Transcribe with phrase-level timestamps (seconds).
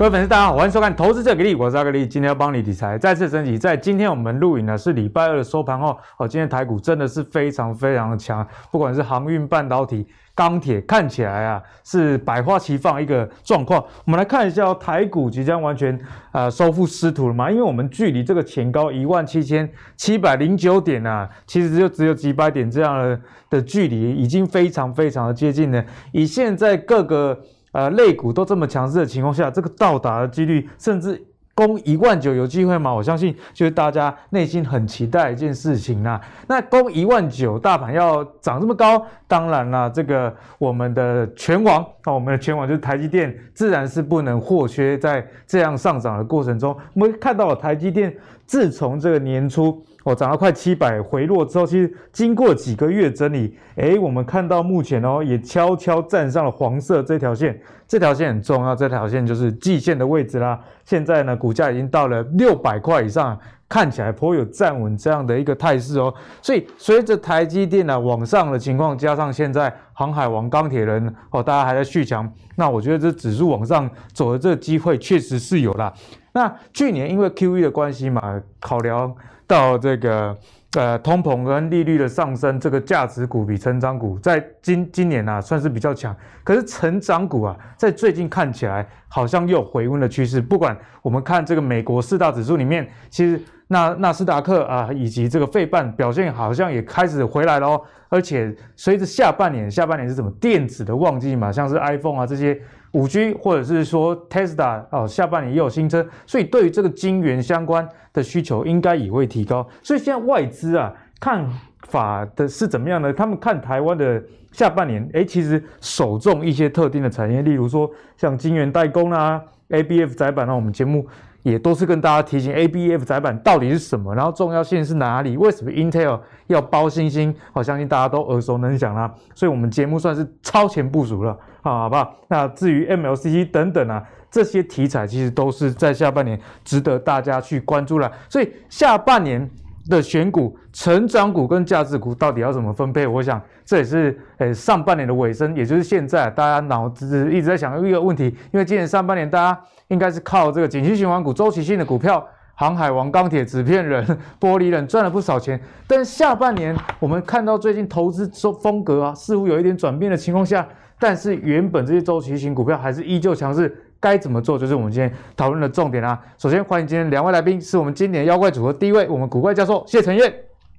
[0.00, 3.58] 各位粉丝，大家好，欢迎收看《投资者给力》，我是阿格力，今天要帮你理财，再次升级。
[3.58, 13.84] 在今天我们录影呢是礼拜二的收盘后，哦，今天台股真的是非常非常的强，不管是航运、半导体、钢铁，看起来啊是百花齐放一个状况。
[14.06, 16.00] 我们来看一下，哦台股即将完全
[16.32, 17.50] 呃收复失土了吗？
[17.50, 23.20] 因为我们距离这个前高一万七千七百零九点啊，其实就只有几百点这样的
[23.50, 25.84] 的距离，已经非常非常的接近了。
[26.12, 27.38] 以现在各个
[27.72, 31.22] 呃，类股都这么强势的情况下，这个到达的几率，甚至
[31.54, 32.92] 攻一万九有机会吗？
[32.92, 36.20] 我相信就是大家内心很期待一件事情啦。
[36.48, 44.98] 那攻一万九，大盘要涨这么高，当然啦，这个我们的权王啊，我们的权王就是台积电，自然是不能或缺。
[44.98, 49.84] 在这样上涨的过程中，我们看到了台积电自从这个年初。
[50.04, 60.58] 哦，涨到快七百，回落之后，其实经过几个月整理，诶，我们看到目前哦，也悄悄站上了黄色这条线，这条线很重要，这条线就是季线的位置啦。
[60.86, 66.12] 现在呢，股价已经到了六百块以上，看起来颇有站稳这样的一个态势哦。
[66.40, 75.92] 所以随着台积电呢往上的情况，加上现在航海王、钢铁人哦，大家还在续强，那我觉得这指数往上走的这个机会确实是有啦。
[76.32, 79.14] 那去年因为 QE 的关系嘛，考量。
[79.50, 80.36] 到这个
[80.76, 90.40] 呃通膨跟利率的上升，这个价值股比成长股在今今年啊算是比较强，可是成长股啊在最近看起来好像又回温的趋势。
[90.40, 102.56] 不管我们看这个美国四大指数里面，其实纳纳斯达克啊以及这个费半表现好像也开始回来了哦，而且随着下半年下半年是什么电子的旺季嘛，像是 iPhone 啊这些。
[102.92, 109.68] 五 G 或者是说 Tesla 哦，下半年也有新车，所以对于这个晶圆相关的需求应该也会提高。
[109.82, 111.48] 所以现在外资啊看
[111.82, 113.12] 法的是怎么样呢？
[113.12, 121.06] 他们看台湾的下半年，诶，其实首重一些特定的产业，例如说像晶圆代工啊、ABF 载板啊，我们节目
[121.42, 127.34] 也都是跟大家提醒 ABF 载板到底是什么，然后重要性是哪里，为什么 Intel 要包星星？
[127.52, 129.12] 我相信大家都耳熟能详啦。
[129.34, 131.36] 所以我们节目算是超前部署了。
[131.62, 132.14] 好，好不好？
[132.28, 138.10] 那至于 MLCC 等等啊，这些题材其实都是在下半年值得大家去关注了。
[138.28, 139.48] 所以下半年
[139.88, 143.06] 的选股，成长股跟价值股到底要怎么分配？
[143.06, 148.24] 我想这也是呃上半年的尾声，也就是现在大家脑子一直在想一个问题。
[148.52, 152.24] 因为今年上半年大家应该是靠这个景气循环股、周期性的股票，
[152.54, 154.04] 航海王、钢铁、纸片人、
[154.38, 155.58] 玻璃人赚了不少钱。
[155.86, 158.30] 但下半年我们看到最近投资
[158.62, 160.66] 风格啊，似乎有一点转变的情况下。
[161.02, 164.58] 但是原本这些周期型股票还是依旧强势，该怎么做？
[164.58, 166.18] 就是我们今天讨论的重点啊。
[166.38, 170.32] 首先欢迎今天两位来宾，是我们今年妖怪组合第一位，我们古怪教授谢承彦。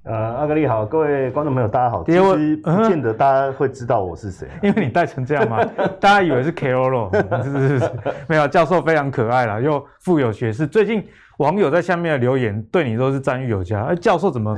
[0.04, 2.02] 呃，阿格力好，各位观众朋友大家好。
[2.02, 5.64] 其实不见得大家会知道我是谁，因为你戴成这样嘛，
[6.00, 7.90] 大家以为是 KOL，是是是，是，
[8.26, 10.66] 没有，教授非常可爱啦，又富有学识。
[10.66, 11.06] 最近
[11.38, 14.52] 网友在下面的留言对你都是赞誉有加，哎，教授怎么？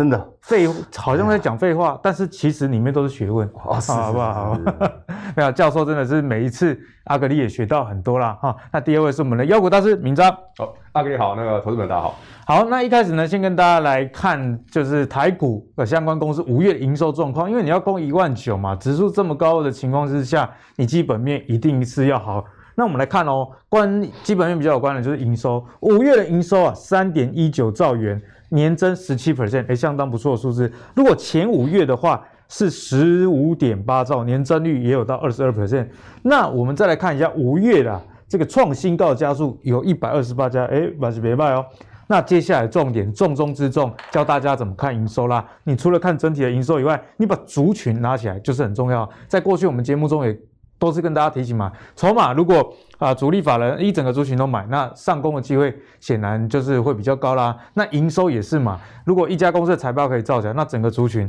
[0.00, 0.66] 真的废
[0.96, 4.58] 好像在讲废话，但是其实里面都是学问，哦、是是是是好不好？
[5.36, 6.74] 没有教授真的是每一次
[7.04, 8.32] 阿格力也学到很多啦。
[8.40, 8.56] 哈。
[8.72, 12.14] 那第二位是我们的妖股大师明章，好，阿格力好，那个投资们大家好。
[12.46, 22.42] 好，那一开始呢，先跟大家来看就是台股的相关公司五月营收状况，因为你要攻一万九嘛，指数这么高的情况之下，你基本面一定是要好。
[22.80, 28.18] 那我们来看哦，关基本面比较有关的就是营收，五月的营收啊，三点一九兆元。
[28.48, 30.72] 年增十七 percent，哎，相当不错的数字。
[30.94, 35.86] 如果前五月的话是十五点八兆，年增率也有到二十二 percent。
[36.22, 41.62] 那我们再来看一下五月的这个创新高的加速有一百二十八家，哎，还是别卖哦。
[42.06, 45.46] 那接下来重点重中之重，教大家怎么看营收啦。
[45.64, 49.06] 你除了看整体的营收以外，你把族群拿起来就是很重要。
[49.28, 50.34] 在过去我们节目中也。
[50.80, 57.54] 都是跟大家提醒嘛，筹码如果啊主力法人一整个族群都买，那上攻的机会显然就是会比较高啦。
[57.74, 61.28] 那营收也是嘛，如果一家公司的财报可以造假，那整个族群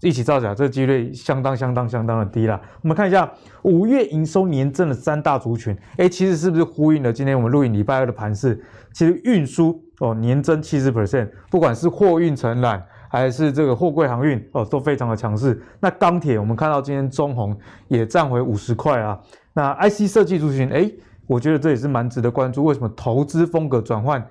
[0.00, 2.58] 一起造假，这个几率相当相当相当的低啦。
[2.80, 3.30] 我们看一下
[3.62, 8.58] 五月营收年增的三大族群，诶，其实是不是呼应了今天我们录影礼拜二的盘势？
[8.94, 12.82] 其实运输哦年增七十 percent，不管是货运承揽。
[13.08, 15.60] 还是这个货柜航运哦，都非常的强势。
[15.80, 17.56] 那钢铁，我们看到今天中红
[17.88, 19.18] 也站回五十块啊。
[19.52, 20.94] 那 IC 设计族群，诶，
[21.26, 22.64] 我觉得这也是蛮值得关注。
[22.64, 24.24] 为什么投资风格转换？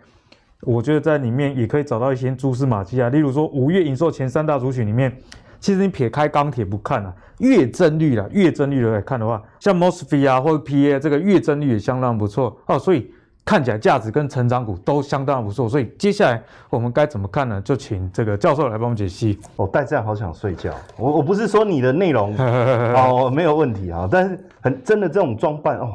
[0.62, 3.10] 我觉得在里面也可以找到一些蛛丝马迹啊。
[3.10, 5.16] 例如说，五月营收前三大族群里面，
[5.60, 13.12] 其实你撇开钢铁不看啊，月增率啊，月增率来看的话，像 MOSFET 啊或者 PA 这个月增率也相当不错哦，所以。
[13.45, 17.62] 看起来价值跟成长股都相当不错，所以接下来我们该怎么看呢？
[17.62, 19.39] 就请这个教授来帮我们解析。
[19.56, 20.74] 我戴这样好想睡觉。
[20.97, 22.36] 我我不是说你的内容
[22.95, 25.94] 哦没有问题啊，但是很真的这种装扮哦，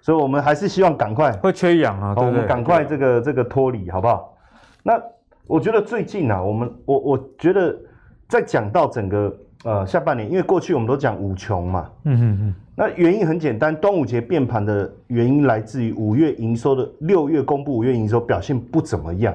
[0.00, 4.32] 所以我们还是希望赶快会缺氧啊，对对，我们赶快这个这个脱离好不好？
[4.84, 5.02] 那
[5.48, 7.76] 我觉得最近啊，我们我我觉得
[8.28, 19.34] 在讲到整个呃下半年，因为过去我们都讲五穷嘛，嗯嗯嗯，那原因很简单，端午节变盘的原因来自于五月营收的六月公布五月营收表现不怎么样，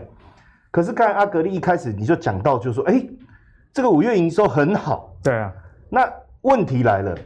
[0.72, 3.02] 可是刚才阿格力一开始你就讲到，就是说哎，
[3.74, 5.54] 这个五月营收很好，对啊，
[5.90, 6.02] 那
[6.42, 7.18] 问题来了，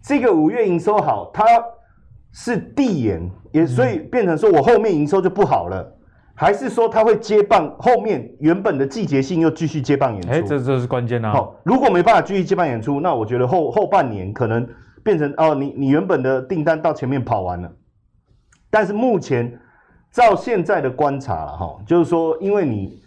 [0.00, 1.44] 这个五月营收好，它
[2.32, 5.92] 是递延，也所以变成说我后面营收就不好了。
[6.38, 10.28] 还是说它会接棒，后面原本的季节性又继续接棒演出？
[10.28, 11.32] 哎，这这是关键啊！
[11.32, 14.68] 好，如果没办法继续接棒演出，那我觉得后后半年可能
[15.06, 17.70] 变成哦，你你原本的订单到前面跑完了。
[18.68, 19.56] 但是目前
[20.10, 23.00] 照现在的观察了哈，就是说，因为你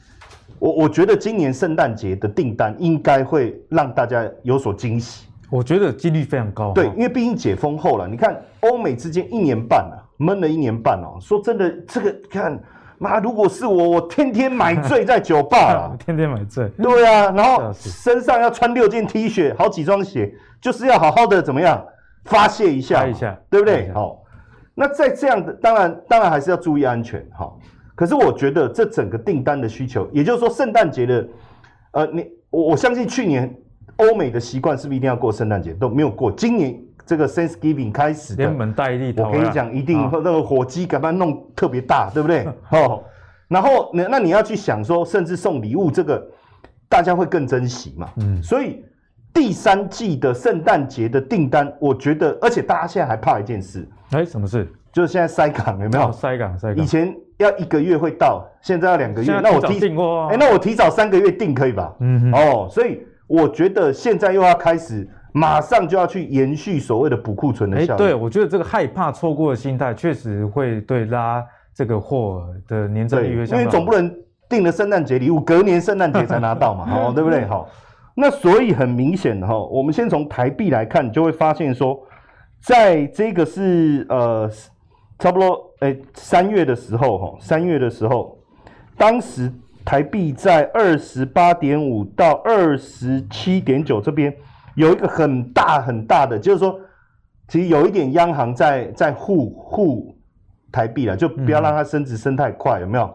[0.60, 5.28] 我我觉得今年圣诞节的订单应该会让大家有所惊喜。
[5.50, 6.72] 我觉得几率非常高。
[6.72, 11.20] 对，因为毕竟解封后了，你看欧美之间一年半了，闷了一年半哦。
[11.20, 12.58] 说真的，这个看。
[13.02, 16.68] 妈，如果是我，我天天买醉在酒吧啊， 天天买醉。
[16.82, 21.86] 对啊，然后身上要穿六件 T 恤，好几双鞋，就是要好好的怎么样
[22.26, 23.92] 发泄一下，一下，对不对？
[23.94, 24.24] 好，
[24.76, 27.26] 那在这样的，当然，当然还是要注意安全。
[27.34, 27.60] 好，
[27.96, 31.28] 可是我觉得这整个订单的需求，也就是说，圣诞节的，
[31.92, 33.54] 呃，你我我相信去年
[33.98, 36.80] 欧美的习惯是不是一定要过圣诞节都没有过，今年。
[37.06, 42.48] 这个 Thanksgiving 开始的，连门带利，我跟你讲，一定那个火鸡赶快弄特别大，对不对？
[42.70, 43.04] 哦，
[43.48, 46.24] 然后那那你要去想说，甚至送礼物，这个
[46.88, 48.10] 大家会更珍惜嘛。
[48.18, 48.86] 嗯，所以
[49.40, 54.68] 第三季的圣诞节的订单，我觉得，而且大家现在还怕一件事，哎，什么事？
[54.92, 56.12] 就是现在塞港有没有？
[56.12, 56.84] 塞港，塞港。
[56.84, 59.40] 以前要一个月会到，现在要两个月。
[59.42, 61.96] 那我提订货，哎，那我提早三个月订可以吧？
[62.02, 65.08] 嗯，哦，所以我觉得现在又要开始。
[65.32, 67.98] 马上就要去延续所谓的补库存的效应。
[67.98, 71.42] 对，我觉得这个害怕错过的心态，确实会对拉
[71.72, 73.46] 这个货的年增率。
[73.46, 74.12] 因为总不能
[74.50, 77.46] 订了圣诞节礼物，隔年圣诞节才拿到嘛， 哦，对不对？
[77.46, 77.70] 好，
[78.20, 82.00] 那所以很明显哈，我们先从台币来看，你就会发现说，
[82.62, 84.50] 在这个是呃
[85.18, 88.38] 差不多哎三月的时候哈，三月的时候，
[88.98, 89.52] 当时
[89.86, 94.36] 台币在二十八点五到二十七点九这边。
[94.76, 96.80] 有一个很大很大的，就是说，
[97.50, 100.16] 其实有一点央行在在护护
[100.72, 103.14] 台币了，就不要让它升值升太快，有没有？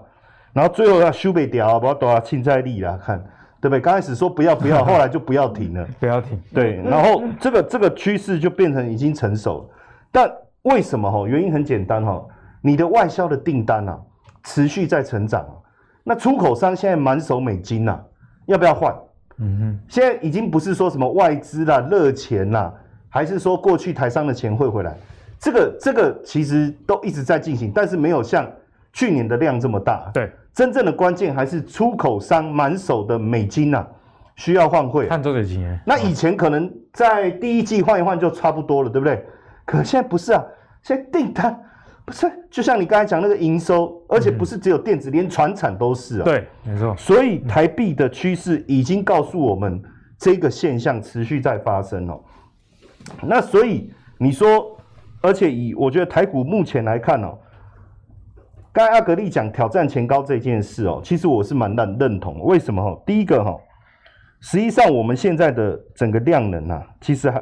[0.53, 3.25] 然后最后要修北掉，不要多少凊彩利啦，看
[3.65, 3.81] 对不对？
[3.81, 6.39] 刚开始说不要不要， 后来就不要停了，不要停。
[6.53, 9.69] 对，然后这个这个趋势就变成已经成熟了。
[10.13, 10.31] 但
[10.65, 11.27] 为什么哈？
[11.27, 12.23] 原因很简单哈，
[12.61, 13.99] 你的外销的订单啊
[14.43, 15.47] 持续在成长，
[16.03, 17.99] 那出口商现在满手美金呐，
[18.45, 18.95] 要不要换？
[19.39, 22.71] 嗯哼，现在已经不是说什么外资啦、热钱啦，
[23.09, 24.95] 还是说过去台商的钱会回来，
[25.39, 28.47] 这个这个其实都一直在进行，但是没有像
[28.93, 30.11] 去年的量这么大。
[30.13, 33.89] 对，真正的关键还是出口商满手的美金呐、啊，
[34.37, 35.09] 需要换汇。
[35.09, 35.79] 看多少钱？
[35.85, 39.25] 那以前可能在第一季换一换就差不多了，对不对？
[39.67, 40.45] 可现在不是啊，
[40.83, 41.61] 现在订单。
[42.07, 46.25] 不是，就像你刚才讲那个营收，而且不是只有电子，嗯、连船产都是啊。
[46.25, 46.95] 对，没错。
[46.99, 49.83] 所以台币的趋势已经告诉我们，
[50.19, 52.21] 这个现象持续在发生哦。
[53.23, 54.79] 那所以你说，
[55.23, 57.39] 而且以我觉得台股目前来看哦，
[58.75, 62.43] 刚才阿格力讲挑战前高这件事哦，其实我是蛮认认同。
[62.43, 63.01] 为什么哈？
[63.07, 63.57] 第一个哈，
[64.41, 67.41] 实际上我们现在的整个量能啊，其实还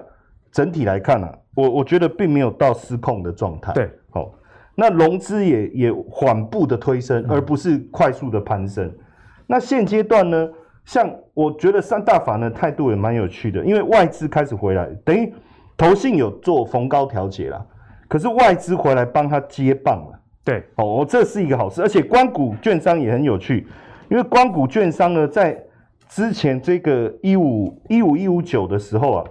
[0.50, 3.72] 整体来看啊，我我觉得并没有到失控的状态。
[3.72, 4.30] 对，好。
[4.74, 8.84] 那融资也也缓步的推升，而不是快速的攀升。
[8.86, 8.98] 嗯、
[9.46, 10.50] 那现阶段呢，
[10.84, 15.32] 像我觉得三大法呢态度也蛮有趣的，因为外资开始回来，等于
[15.78, 17.64] 投信有做逢高调节啦，
[18.06, 20.18] 可是外资回来帮他接棒了。
[20.44, 23.66] 对，哦，这是一个好事，而且光谷券商也很有趣，
[24.08, 25.60] 因为光谷券商呢在
[26.08, 29.24] 之前这个一五一五一五九的时候啊，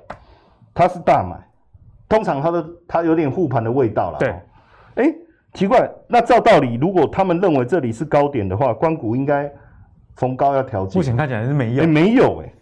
[0.73, 1.37] 它是大买，
[2.07, 4.17] 通常它的它有点护盘的味道了。
[4.19, 4.29] 对，
[4.95, 5.15] 哎、欸。
[5.53, 9.51] 奇怪，那照道理，如果他们认为这里是高点的话，光谷应该
[10.15, 10.97] 逢高要调节。
[10.97, 12.53] 目前看起来是没有，欸、没有哎、欸，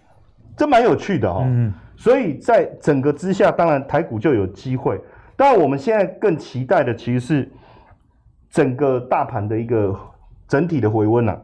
[0.57, 1.43] 这蛮有趣的哈、喔。
[1.45, 4.99] 嗯，所以在整个之下，当然台股就有机会。
[5.35, 7.51] 当然，我们现在更期待的其实是
[8.49, 9.95] 整个大盘的一个
[10.47, 11.37] 整体的回温呐。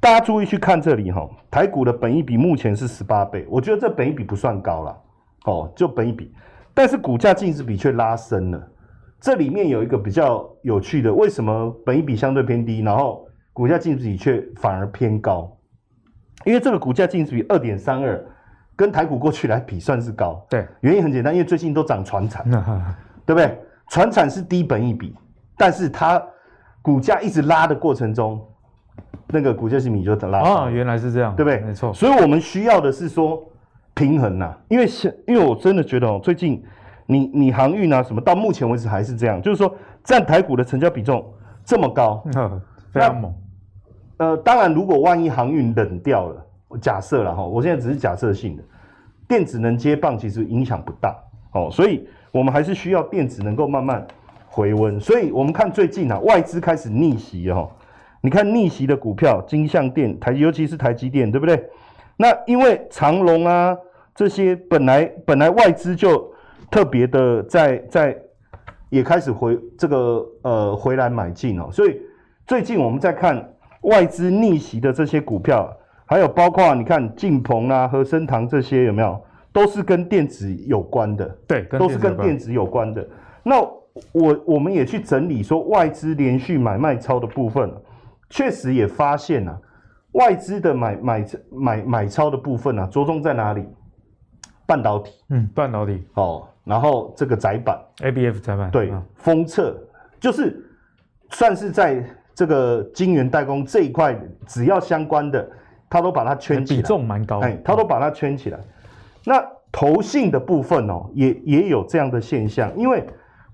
[0.00, 4.96] 大家注意去看这里哈，台股的本益比目前是十八倍，我觉得这本益比不算高了
[5.46, 6.32] 哦，就本益比，
[6.74, 8.68] 但是股价净值比却拉升了。
[9.18, 15.50] 这里面有一个比较有趣的，为什么本益比相对偏低，然后股价净值比却反而偏高？
[16.44, 18.24] 因为这个股价净值比二点三二，
[18.76, 20.46] 跟台股过去来比算是高。
[20.48, 22.48] 对，原因很简单，因为最近都涨船产，
[23.26, 23.58] 对不对？
[23.88, 25.16] 船产是低本益比，
[25.56, 26.22] 但是它
[26.82, 28.40] 股价一直拉的过程中，
[29.28, 31.60] 那个股价是米就拉啊，原来是这样，对不对？
[31.60, 31.92] 没错。
[31.92, 33.42] 所以我们需要的是说
[33.94, 36.62] 平衡呐、啊，因为现因为我真的觉得哦，最近
[37.06, 41.24] 你你航运啊什么，到目前为止还是这样，就是说占台股的成交比重
[41.64, 42.60] 这么高， 嗯、
[42.92, 43.34] 非常猛。
[44.18, 46.46] 呃，当然，如果万一航运冷掉了，
[46.80, 48.62] 假设了哈，我现在只是假设性的，
[49.26, 51.16] 电子能接棒，其实影响不大
[51.52, 52.06] 哦，所以。
[52.32, 54.06] 我们还是需要电子能够慢慢
[54.56, 57.70] 回温，所以我们看最近啊，外资开始逆袭哦。
[58.22, 61.62] 你看逆袭的股票，金像电、台，尤其是台积电，对不对？
[62.16, 63.76] 那因为长隆啊
[64.14, 66.32] 这些本来本来外资就
[66.70, 68.16] 特别的在在
[68.88, 72.00] 也开始回这个呃回来买进哦，所以
[72.46, 73.46] 最近我们在看
[73.82, 75.70] 外资逆袭的这些股票，
[76.06, 79.22] 还有包括你看晋鹏啊、和生堂这些有没有？
[79.52, 83.06] 都是跟电子有关的，对，都是跟电子有关的。
[83.42, 83.56] 那
[84.12, 87.72] 我我们也去整理说外资连续买卖超的部分，
[88.30, 89.58] 确实也发现啊，
[90.12, 93.64] 外资的买买买买超的部分啊，着重在哪里？
[94.66, 99.78] 半导体，嗯，半导体，哦，然后这个窄板，ABF 窄板，对，封测，
[100.18, 100.60] 就是
[101.30, 105.48] 算是在这个晶圆代工这一块，只要相关的，
[105.88, 108.58] 他都把它圈起来，比重蛮高，哎，他都把它圈起来。
[109.24, 113.06] 那投信的部分哦，也也有这样的现象，因为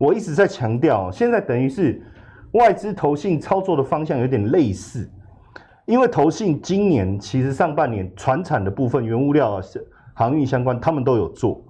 [0.02, 2.02] 我一直在强调，现在等于是
[2.54, 5.08] 外资投信操作的方向有点类似，
[5.86, 9.60] 因为投信今年其实上半年传产的部分、原物料、
[10.12, 11.62] 航运相关，他们都有做，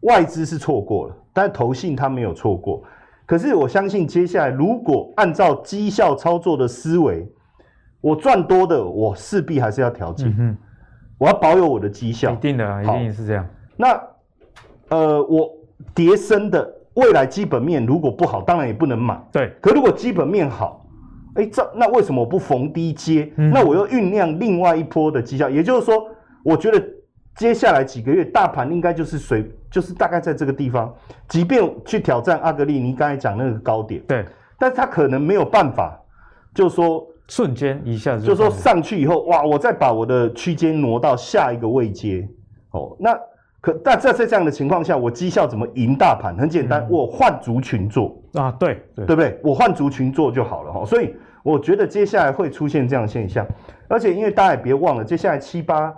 [0.00, 2.82] 外资是错过了，但是投信他没有错过。
[3.26, 7.30] 可是我相信接下来如果按照绩效操作的思维，
[8.00, 10.24] 我赚多的，我势必还是要调节。
[10.38, 10.56] 嗯
[11.18, 13.44] 我要保有我的绩效，一定的啊，一定是这样。
[13.76, 14.00] 那
[14.88, 15.50] 呃，我
[15.92, 19.20] 跌升的未来基本面如果不好，当然也不能买。
[19.32, 19.52] 对。
[19.60, 20.86] 可如果基本面好，
[21.34, 23.32] 哎，这那为什么我不逢低接？
[23.36, 25.48] 嗯、那我又酝酿另外一波的绩效。
[25.48, 26.06] 也就是说，
[26.44, 26.82] 我觉得
[27.36, 30.94] 接下来几个月大盘应该就是水，就是大概在这个地方。
[31.28, 34.24] 即便去挑战阿格力，你刚才讲那个高点，对，
[34.58, 35.98] 但是他可能没有办法，
[36.54, 37.06] 就是说。
[37.30, 39.42] 瞬间一下子就，就说上去以后，哇！
[39.42, 42.26] 我再把我的区间挪到下一个位阶，
[42.70, 43.14] 哦，那
[43.60, 46.36] 可但在在这样的情况下，我绩效怎么赢大盘？
[46.36, 49.40] 很简单，嗯、我换族群做啊，对对，对不对？
[49.42, 50.84] 我换族群做就好了哈。
[50.84, 53.46] 所以我觉得接下来会出现这样的现象，
[53.88, 55.94] 而且因为大家也别忘了，接下来七八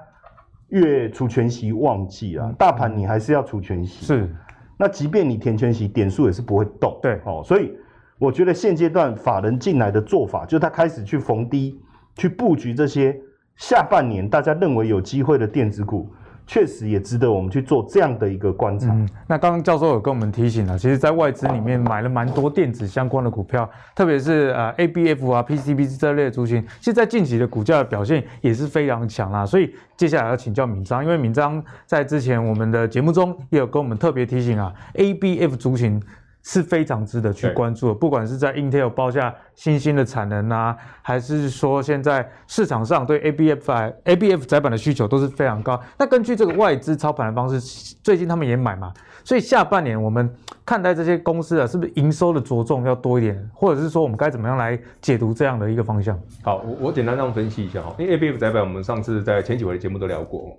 [0.69, 4.35] 月除权息旺季啊，大盘你还是要除权息，是。
[4.79, 7.77] 那即便你填权息，点数也是不会动，对，哦，所以。
[8.19, 11.81] 我觉得现阶段法人进来的做法，就是他开始去逢低
[12.17, 13.19] 去布局这些
[13.57, 16.13] 下半年大家认为有机会的电子股，
[16.53, 18.93] 确实也值得我们去做这样的一个观察。
[19.29, 29.47] 那刚刚教授有跟我们提醒了，其实，在外资里面买了蛮多电子相关的股票，特别是呃 ABF 啊、PCB 这类的族群，其实在近期的股价的表现也是非常强啦。
[29.47, 36.03] 所以接下来要请教闵漳，因为闵漳在之前我们的节目中也有跟我们特别提醒啊，ABF 族群。
[36.43, 45.81] 是非常值得去关注的，不管是在 Intel 包下新兴的产能啊，还是说现在市场上对 ABF ABF 载板的需求都是非常高。
[45.99, 48.93] 那根据这个外资操盘的方式，最近他们也买嘛，
[49.23, 56.19] 所以下半年我们看待这些公司啊，是不是营收的着重要多一点，或者是说我们该怎么样来解读这样的一个方向？
[56.43, 60.57] 好，我我简单这样分析一下哈，因为 ABF 载板我们上次在前几回的节目都聊过。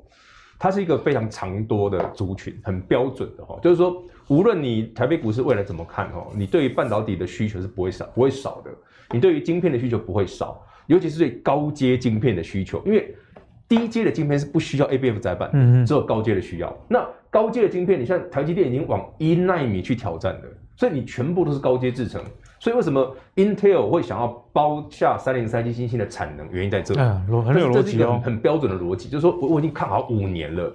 [0.63, 3.91] 它是一个非常长多的族群，很标准的哈，就是说，
[4.31, 8.71] 无论你台北股市未来怎么看哦，你对于半导体的需求是不会少，不会少的，
[9.11, 13.13] 你对于晶片的需求不会少，尤其是对高阶晶片的需求，因为
[13.67, 16.73] 低阶的晶片是不需要 ABF 载板，嗯嗯，只有高阶的需要。
[16.87, 20.47] 那高阶的晶片，你像台积电已经往一纳米去挑战的，
[20.77, 22.21] 所以你全部都是高阶制程。
[22.57, 26.49] 所以为什么 Intel 会想要包下三零三七新兴的产能？
[26.53, 28.21] 原因在这里，嗯，很有逻辑哦。
[28.23, 30.73] 很标准的逻辑，就是说我我已经看好五年了，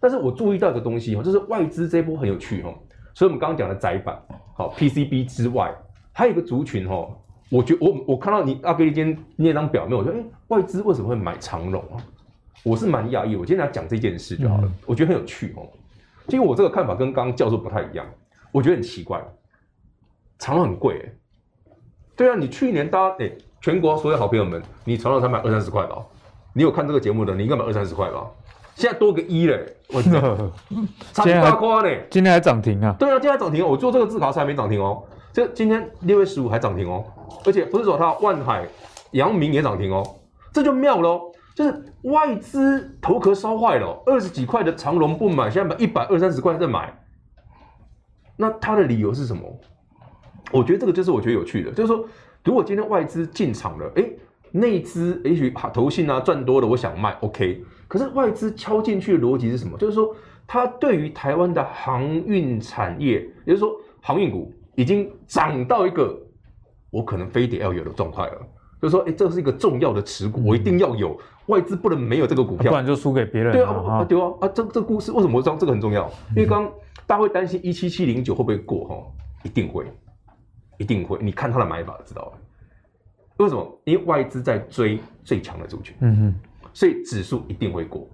[0.00, 2.74] 但是我注意到一个东西哦，就是外资这一波很有趣哦。
[3.16, 4.14] 所以我们刚刚讲的载板，
[4.54, 5.74] 好 PCB 之外，
[6.12, 7.16] 还有一个族群哦。
[7.48, 11.96] 我觉我我看到你阿格力今天那张表面，我说哎，外资为什么会买长荣啊？
[12.62, 13.34] 我是蛮讶异。
[13.34, 15.66] 我今天来讲这件事就好了，我觉得很有趣哦。
[16.26, 18.04] 因为我这个看法跟刚刚教授不太一样，
[18.52, 19.18] 我觉得很奇怪，
[20.38, 21.72] 长荣很贵哎。
[22.14, 23.32] 对啊，你去年大家哎，
[23.62, 26.04] 全国所有好朋友们，你长荣才买二三十块吧？
[26.52, 28.26] 你有看这个节目的，你应该买二三十块吧？
[28.76, 30.10] 现在多个一嘞，我操，
[31.12, 31.88] 差七八卦呢。
[32.10, 32.94] 今天还涨停啊？
[32.98, 33.68] 对啊，今天还涨停哦。
[33.68, 35.02] 我做这个字卡还没涨停哦。
[35.32, 37.04] 这今天六月十五还涨停哦，
[37.44, 38.66] 而且不是说它万海、
[39.12, 40.02] 阳明也涨停哦，
[40.52, 41.32] 这就妙喽。
[41.54, 46.94] 就是外资头壳烧坏了，二十几块的长龙不买，现在买一百二三十块再买，
[48.36, 49.42] 那他的理由是什么？
[50.52, 52.04] 我觉得这个就是我觉得有趣的，就是说，
[52.44, 54.04] 如果今天外资进场了，哎，
[54.52, 57.64] 内资也许投信啊赚多了，我想卖，OK。
[57.88, 59.76] 可是外资敲进去的逻辑是什么？
[59.78, 60.14] 就是说，
[60.46, 66.18] 它对于台湾的航运产业，也就是说，航运股已经涨到一个
[66.90, 68.46] 我可能非得要有的状态了。
[68.80, 73.52] 就是说，哎，这是一个重要的持股，我一定要有，外资不能没有这个股票，不然就输给别人。
[73.52, 76.10] 对啊，啊对啊，啊，这这个故事为什么我知道这个很重要？
[76.30, 76.72] 因为刚刚
[77.06, 78.96] 大家会担心一七七零九会不会过哈？
[79.42, 79.86] 一定会。
[80.78, 82.32] 一定会，你看它的买法就知道了。
[83.38, 83.80] 为什么？
[83.84, 86.34] 因为外资在追最强的族群，嗯哼，
[86.76, 88.06] 所以指数一定会过。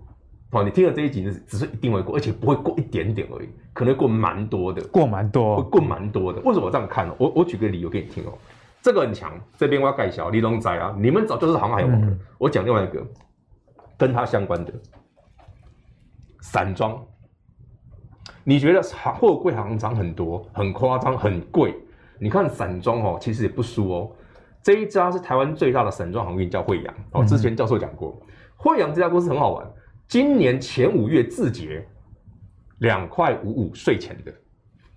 [0.52, 6.40] 好，你听了这一集，指数一定会过，而且不会过一点点而已，可能会过蛮多的，过蛮多，会过蛮多的。
[6.42, 7.12] 为什么我这样看呢？
[7.19, 8.33] 我我举个理由给你听哦。
[8.81, 12.07] 这个很强，这边我要盖小李龙仔啊，你们早就是航海王了。
[12.07, 13.04] 嗯、我讲另外一个
[13.99, 14.73] 跟他相关的
[16.40, 17.04] 散装，
[18.45, 21.75] 你觉得货柜行涨很多，很夸张，很贵。
[22.21, 24.12] 你看散装哦，其实也不输哦。
[24.62, 27.25] 这一家是台湾最大的散装航运，叫惠洋哦。
[27.25, 28.16] 之前教授讲过，
[28.62, 29.66] 慧洋这家公司很好玩。
[30.07, 31.85] 今年前五月自结
[32.78, 34.33] 两块五五税前的，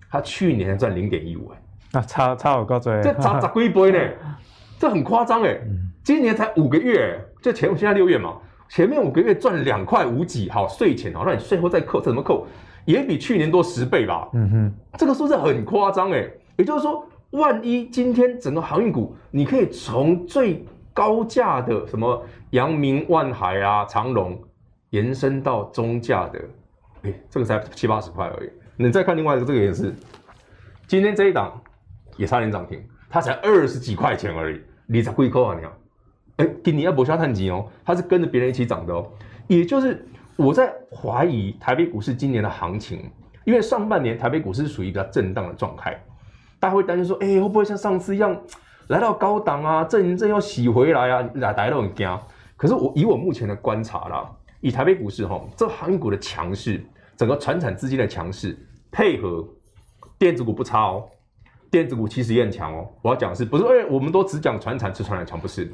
[0.07, 1.57] 他去年赚零点一五哎，
[1.93, 3.99] 那差差好高这差差几倍呢？
[4.77, 5.59] 这很夸张哎。
[6.03, 8.37] 今年才五个月，就前现在六月嘛，
[8.69, 12.45] 前面五个月赚两块五几，好税前好，那你税后再扣，这怎么扣？
[12.85, 14.29] 也比去年多十倍吧？
[14.33, 17.03] 嗯哼，这个数字很夸张哎，也就是说。
[17.31, 20.63] 万一今天整个航运股，你可以从最
[20.95, 24.41] 高价的什么阳明、万海啊、长荣，
[24.91, 26.41] 延伸到中价的，
[27.03, 28.49] 哎，这个才七八十块而已。
[28.77, 29.93] 你再看另外一个，这个也是，
[30.87, 31.61] 今天这一档
[32.15, 35.73] 也差点涨停，它才二十几块钱而已，你才贵扣啊你啊！
[36.37, 39.11] 哎，给你要博下探级哦，它是跟着别人一起涨的哦。
[39.47, 43.11] 也就是我在怀疑台北股市今年的行情，
[43.43, 46.01] 因为上半年台北股市属于比较震荡的状态。
[46.57, 48.35] 大家会担心说：“哎、欸，会不会像上次一样
[48.87, 49.83] 来到高档啊？
[49.83, 51.23] 正正正要洗回来啊？
[51.41, 52.19] 大家都很惊。
[52.55, 54.29] 可是我以我目前的观察啦，
[54.61, 56.83] 以台北股市哈，这航运股的强势，
[57.17, 58.57] 整个传产资金的强势，
[58.91, 59.45] 配合
[60.17, 61.03] 电子股不差哦。
[61.69, 62.87] 电子股其实也很强哦。
[63.01, 65.69] 我要讲的是，不是哎、欸，我们都只讲传产，吃传产强不是？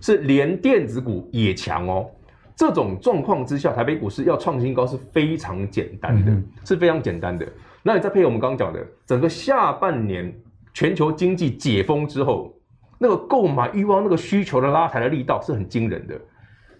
[0.00, 2.10] 是连电子股也强哦。
[2.56, 7.46] 这种状况之下，台北股市要创新高是非常简单的，嗯、是非常简单的。
[7.82, 10.32] 那你再配合我们刚刚讲的，整个下半年
[10.72, 12.54] 全球经济解封之后，
[12.98, 16.18] 那个购买欲望、那个需求的拉抬的力道是很惊人的。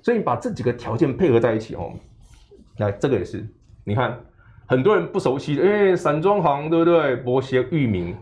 [0.01, 1.93] 所以你把这几个条件配合在一起哦，
[2.79, 3.47] 来这个也是，
[3.85, 4.19] 你看
[4.67, 7.17] 很多人不熟悉的，因为散装行对不对？
[7.17, 8.17] 博协、域名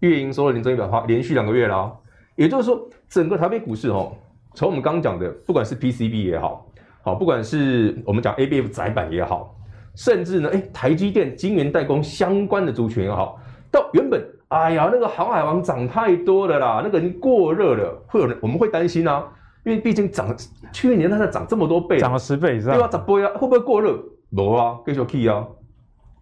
[0.00, 1.92] 月营收的年增一百趴，连续两个月啦。
[2.36, 4.12] 也就是说，整个台北股市哦，
[4.54, 6.66] 从我们刚讲的，不管是 PCB 也好，
[7.02, 9.54] 好，不管是我们讲 ABF 载板也好。
[9.94, 13.40] 甚至呢，哎，台积电晶圆代工相关的族群也好，
[13.70, 19.26] 到原本，哎呀，那个航海王涨太多了啦，那个已经过热了，会有人我们会担心啊，
[19.64, 20.36] 因为毕竟涨
[20.72, 22.88] 去年它才涨这么多倍，涨了十倍以上，对吧？
[22.88, 23.98] 涨倍啊，会不会过热？
[24.30, 25.46] 没啊，继续 key 啊。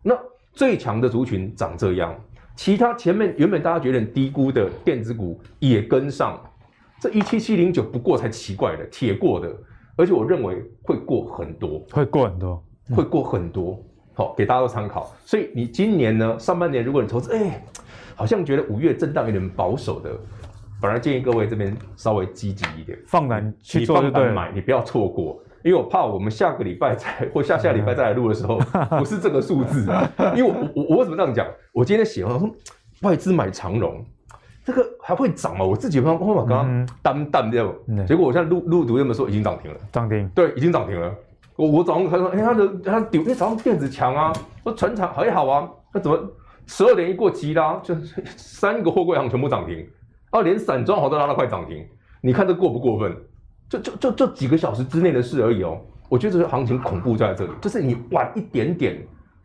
[0.02, 0.16] 那
[0.52, 2.14] 最强的族群长这样，
[2.56, 6.40] 其他前面原本大家觉得很低估的电子股也跟上，
[7.00, 9.48] 这一七七零九不过才奇怪的，铁过的，
[9.96, 12.62] 而且我认为会过很多，会过很多。
[12.94, 13.80] 会过很多，
[14.12, 15.11] 好，给大家做参考。
[15.24, 17.64] 所以你今年呢，上半年如果你投资，哎，
[18.14, 20.11] 好像觉得五月震荡有点保守的，
[20.81, 28.59] 反而建议各位这边稍微积极一点，放胆去做，你放胆买，你不要错过，因为我怕我们下个礼拜再或下下礼拜再来录的时候，
[28.98, 30.11] 不是这个数字啊。
[30.37, 31.46] 因为我我我为什么这样讲？
[31.72, 32.51] 我今天写我说
[33.03, 34.05] 外资买长荣，
[34.64, 35.64] 这个还会涨吗？
[35.64, 39.79] 我自己刚刚刚刚单单这样，结果我现在录录读有没有说已经涨停了？
[39.90, 41.14] 涨停，对，已经涨停了。
[41.55, 44.33] 我我早上他说，哎、欸，他的他丢，因为早上电子强啊，
[44.64, 46.18] 说船厂还好啊，那怎么
[46.66, 47.94] 十二点一过急啦，就
[48.37, 49.87] 三个货柜行全部涨停，
[50.31, 51.87] 啊，连散装好都拉到快涨停，
[52.20, 53.16] 你看这过不过分？
[53.68, 55.81] 就就就就几个小时之内的事而已哦。
[56.09, 58.96] 我觉得这个行情恐怖就在这里，就是你晚一点点。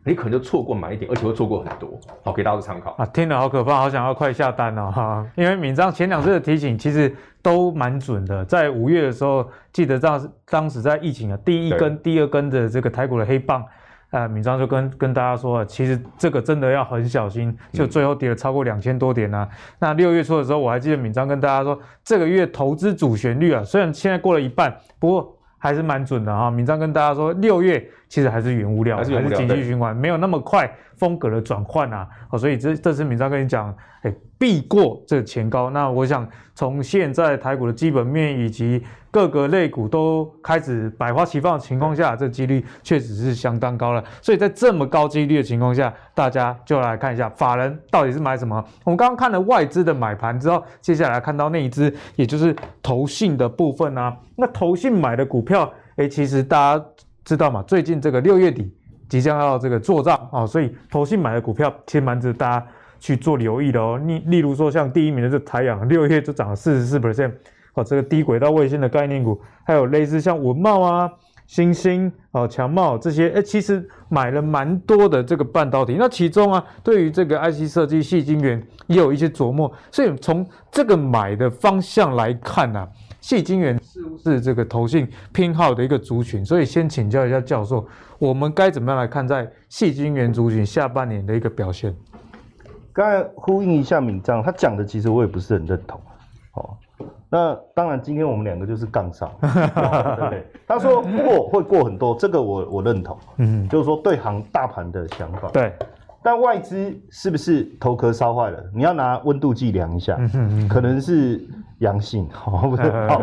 [0.04, 1.90] 你可能就错过买一点，而且会错过很多。
[2.24, 3.04] 好，给大家参考啊！
[3.06, 5.26] 听了好可怕，好想要快下单哦哈！
[5.36, 13.62] 因为敏章前两次的提醒其实都蛮准的，在五月的时候，记得当当时在疫情的第一根、第二根的这个台股的黑棒，
[14.10, 19.48] 呃，敏章就跟跟大家说，其实这个真的要很小心，就最后跌了超过两千多点啊。
[19.50, 25.34] 嗯、那六月初的时候，我还记得敏章跟大家说，这个月投资主旋律啊，虽然现在过了一半，不过。
[25.60, 32.08] 还是蛮准的哈，敏章跟大家说，六月其实还是原物料，还是经济循环，没有那么快风格的转换啊。
[32.38, 35.70] 所以这这次明章跟你讲，哎，避过这个前高。
[35.70, 44.02] 那我想从现在台股的基本面以及各个类股都开始百花齐放的情况下，这几率确实是相当高了。
[44.22, 48.62] 所以在这么高几率的情况下，大家就来看一下法人到底是买什么。
[48.84, 54.16] 我们刚刚看了外资的买盘之后，接下来看到内资，也就是投信的部分啊。
[54.36, 56.84] 那投信买的股票，哎，其实大家
[57.28, 58.72] 知道嘛，最近这个六月底
[59.06, 62.66] 即将要这个做账啊，所以投信买的股票其实蛮值得大家
[62.98, 64.00] 去做留意的哦。
[64.06, 67.30] 例例如说，像第一名的这台阳，六月就涨了四十四 percent。
[67.74, 71.10] 哦，这个低轨道卫星的概念股，还有类似像文茂啊、
[71.46, 75.96] 星星、哦强茂这些，哎，其实买了蛮多的这个半导体。
[75.98, 79.70] 那其中啊，对于这个 IC 设计、矽晶圆也有一些琢磨。
[79.92, 82.88] 所以从这个买的方向来看呢、
[83.28, 86.42] 矽晶圆是不是这个投信偏好的一个族群？
[86.42, 87.86] 所以先请教一下教授，
[88.18, 91.94] 我们该怎么样来看在细晶圆族群下半年的一个表现？
[92.90, 96.00] 刚才呼应一下敏章，他讲的其实我也不是很认同。
[96.54, 96.74] 哦。
[97.28, 100.46] 那当然，今天我们两个就是杠上， 对不对？
[100.66, 105.70] 他说过会过很多，这个我我认同，嗯，就是说对行大盘的想法，对。
[106.22, 108.62] 但外资是不是头壳烧坏了？
[108.74, 110.18] 你要拿温度计量一下，
[110.68, 111.46] 可能是
[111.78, 112.90] 阳性，好不是？
[113.08, 113.22] 好，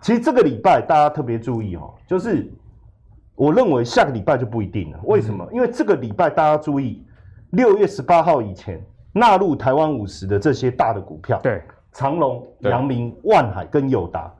[0.00, 2.52] 其实这个礼拜大家特别注意哦，就是
[3.34, 4.98] 我认为下个礼拜就不一定了。
[5.04, 5.46] 为什么？
[5.52, 7.04] 因为这个礼拜大家注意，
[7.50, 8.80] 六月十八号以前
[9.12, 11.62] 纳入台湾五十的这些大的股票，对。
[11.94, 14.32] 长隆、阳明、万海跟友达，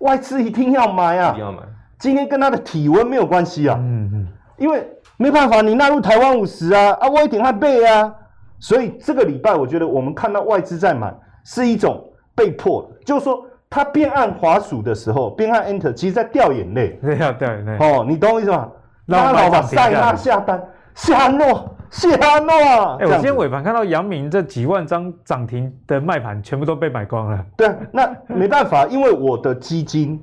[0.00, 1.30] 外资一定要买啊！
[1.32, 1.62] 一定要买。
[1.98, 3.78] 今天跟他的体温没有关系啊。
[3.80, 4.28] 嗯嗯。
[4.58, 4.86] 因为
[5.20, 8.10] 没办法，你纳入台湾五十啊啊，我一点还背啊。
[8.58, 12.02] 所以这个礼拜，我觉得我们看到外资在买，是一种
[12.34, 16.98] 被迫的，就是说他边按滑鼠的时候，边按 Enter，其实在掉眼泪。
[17.02, 17.76] 对呀，掉眼泪。
[17.78, 18.66] 哦，你懂我意思吗？
[19.06, 21.76] 拉老板塞他下单，下诺。
[21.90, 22.96] 谢安诺啊！
[23.00, 27.44] 哎、欸，我今天尾盘看到阳明这几万张涨停的卖盘全部都被买光了。
[27.56, 30.22] 对，那没办法，因为我的基金，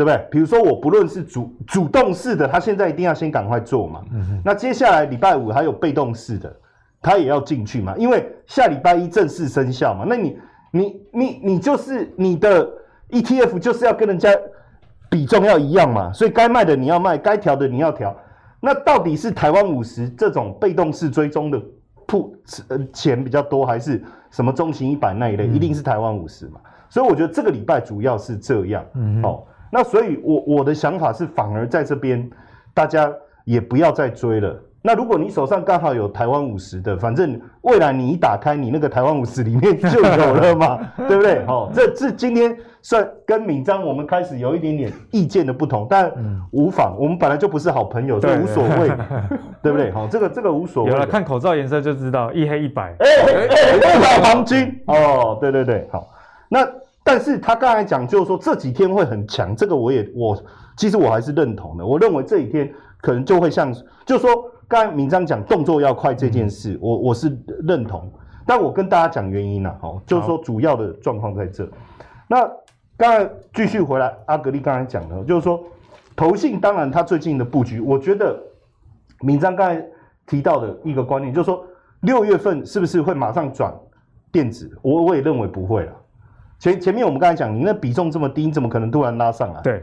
[0.00, 0.26] 对不对？
[0.30, 4.02] 比如说我不论是主主动式的，他现在一定要先赶快做嘛。
[4.14, 4.40] 嗯。
[4.42, 6.50] 那接下来礼拜五还有被动式的，
[7.02, 10.06] 他也要进去嘛，因为下礼拜一正式生效嘛。
[10.08, 10.38] 那你
[10.70, 12.66] 你你你就是你的
[13.10, 14.34] ETF 就是要跟人家
[15.10, 18.16] 比重要一样嘛，所以该卖的你要卖，该调的你要调。
[18.58, 21.60] 那到底是台湾五十这种被动式追踪的
[22.06, 22.34] 铺
[22.68, 25.46] 呃钱比较多，还是什么中型一百那一类？
[25.46, 26.58] 嗯、一定是台湾五十嘛。
[26.88, 28.84] 所以我觉得这个礼拜主要是这样。
[28.94, 32.28] 嗯，哦，那所以我我的想法是，反而在这边
[32.74, 33.12] 大家
[33.44, 34.60] 也不要再追了。
[34.82, 41.44] 那如果你手上刚好有台湾五十的，反正未来你一打开，你那个台湾五十里面就有了嘛， 对不对？
[41.46, 46.10] 哦，这这今天算跟敏章我们开始有一点点意见的不同，但
[46.50, 48.90] 无妨，我们本来就不是好朋友，所以无所谓，
[49.62, 49.92] 对不对？
[49.92, 50.90] 好，这个这个无所谓。
[50.90, 52.96] 有了看口罩颜色就知道，一黑一白。
[53.00, 53.48] 哎哎
[53.82, 56.08] 哎，老黄金哦，对对对，好。
[56.48, 56.66] 那
[57.10, 60.40] 但是他刚才讲就是说这几天会很强，这个我也我
[60.76, 61.84] 其实我还是认同的。
[61.84, 63.74] 我认为这几天可能就会像，
[64.06, 64.50] 就是说。
[64.70, 68.08] 刚才闵章讲动作要快这件事，嗯、我我是认同，
[68.46, 71.68] 但我跟大家讲原因了，哈，就是说主要的状况在这。
[72.28, 72.48] 那
[72.96, 75.60] 刚才继续回来，阿格力刚才讲的，就是说
[76.14, 78.40] 投信当然他最近的布局，我觉得
[79.22, 79.84] 闵章刚才
[80.24, 81.66] 提到的一个观念，就是说
[82.02, 83.74] 六月份是不是会马上转
[84.30, 84.70] 电子？
[84.82, 85.92] 我我也认为不会了。
[86.60, 89.60] 前前面我们刚才讲，你那比重这么低，你怎么可能突然拉上来？
[89.62, 89.82] 对，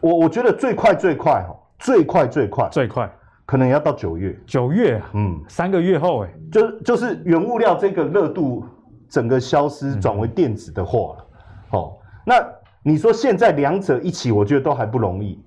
[0.00, 3.10] 我我觉得最快最快哈，最快最快最快。
[3.44, 8.64] 可能也要到九月，九月，嗯，三个月后，哎，就就是原物料这个热度
[9.08, 11.26] 整个消失，转为电子的话了，
[11.70, 12.36] 哦，那
[12.84, 15.44] 你说现在两者一起，我觉得都还不容易。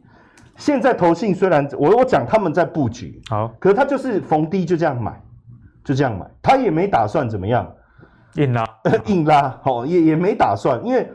[0.57, 5.17] 现在投信虽然我我讲他们在布局，好，可是他就是逢低就这样买，
[5.85, 7.73] 就这样买，他也没打算怎么样，
[8.35, 8.65] 硬拉，
[9.05, 11.11] 硬拉，哦，也也没打算，因为。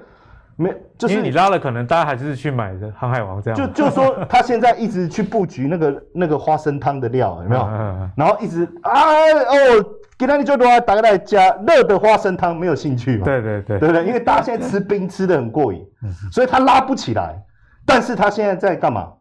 [0.60, 3.56] 没，就是因为你拉了，可能大家还是去买的航海王这样。
[3.56, 7.62] 就就说他现在一直去布局那个那个花生汤的料，有没有？
[7.62, 9.84] 嗯嗯嗯、然后一直啊哦，
[10.18, 13.24] 给他你就多打开来加热的花生汤，没有兴趣嘛？
[13.24, 14.04] 对对对，对不对？
[14.04, 15.86] 因为大家现在吃冰吃的很过瘾，
[16.32, 17.40] 所以他拉不起来。
[17.86, 19.12] 但是他现在在干嘛？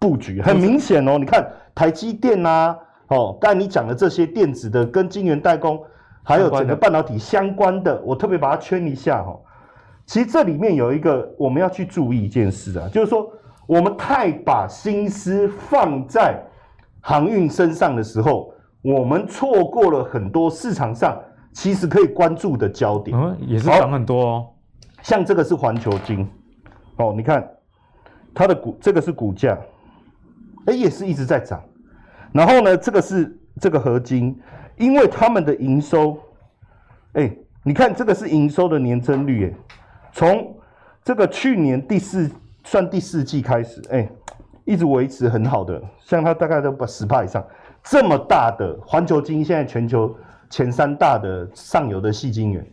[0.00, 2.76] 布局很明显哦，你看台积电啊，
[3.06, 5.80] 哦，刚才你讲的这些电子的跟晶圆代工，
[6.28, 9.34] 还有整个半导体相关的，我特别把它圈一下哈。
[10.04, 13.32] 其实这里面有一个我们要去注意一件事啊，就是说
[13.66, 16.38] 我们太把心思放在
[17.00, 21.18] 航运身上的时候，我们错过了很多市场上
[21.54, 23.18] 其实可以关注的焦点。
[23.18, 24.46] 嗯，也是涨很多哦。
[25.00, 26.28] 像这个是环球金，
[26.96, 27.48] 哦，你看
[28.34, 29.58] 它的股，这个是股价，
[30.66, 31.62] 哎，也是一直在涨。
[32.32, 34.38] 然后呢，这个是这个合晶，
[34.78, 36.18] 因为他们的营收
[37.14, 37.30] 哎，
[37.62, 39.58] 你看这个是营收的年增率，哎，
[40.12, 40.56] 从
[41.02, 42.30] 这个去年第四
[42.64, 44.08] 算第四季开始，哎，
[44.64, 47.44] 一直维持很好的，像它大概都把十趴以上，
[47.82, 50.14] 这么大的环球金现在全球
[50.48, 52.64] 前三大的上游的细晶圆，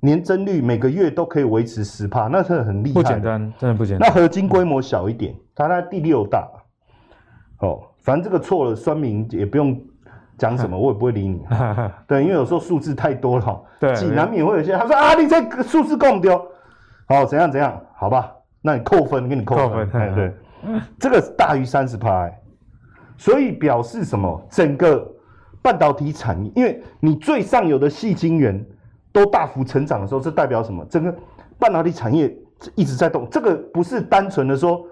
[0.00, 4.08] 年增率每个月都可以维持十帕，那是很厉害，不简单，真的不简单。
[4.08, 6.48] 那合金规模小一点，它在第六大，
[7.58, 9.78] 哦，反正这个错了，酸民也不用。
[10.36, 11.40] 讲什么我也不会理你，
[12.06, 16.40] 对，因为有时候数字太多了哈，对，难免会有些他说啊，你这个数字够丢，
[17.06, 20.32] 好怎样怎样，好吧，那你扣分，给你扣分，对对，
[20.98, 22.28] 这个大于三十趴，
[23.16, 24.46] 所以表示什么？
[24.50, 25.06] 整个
[25.62, 28.64] 半导体产业，因为你最上游的细晶圆
[29.12, 30.84] 都大幅成长的时候，这代表什么？
[30.86, 31.14] 整个
[31.58, 32.36] 半导体产业
[32.74, 34.84] 一直在动，这个不是单纯的说。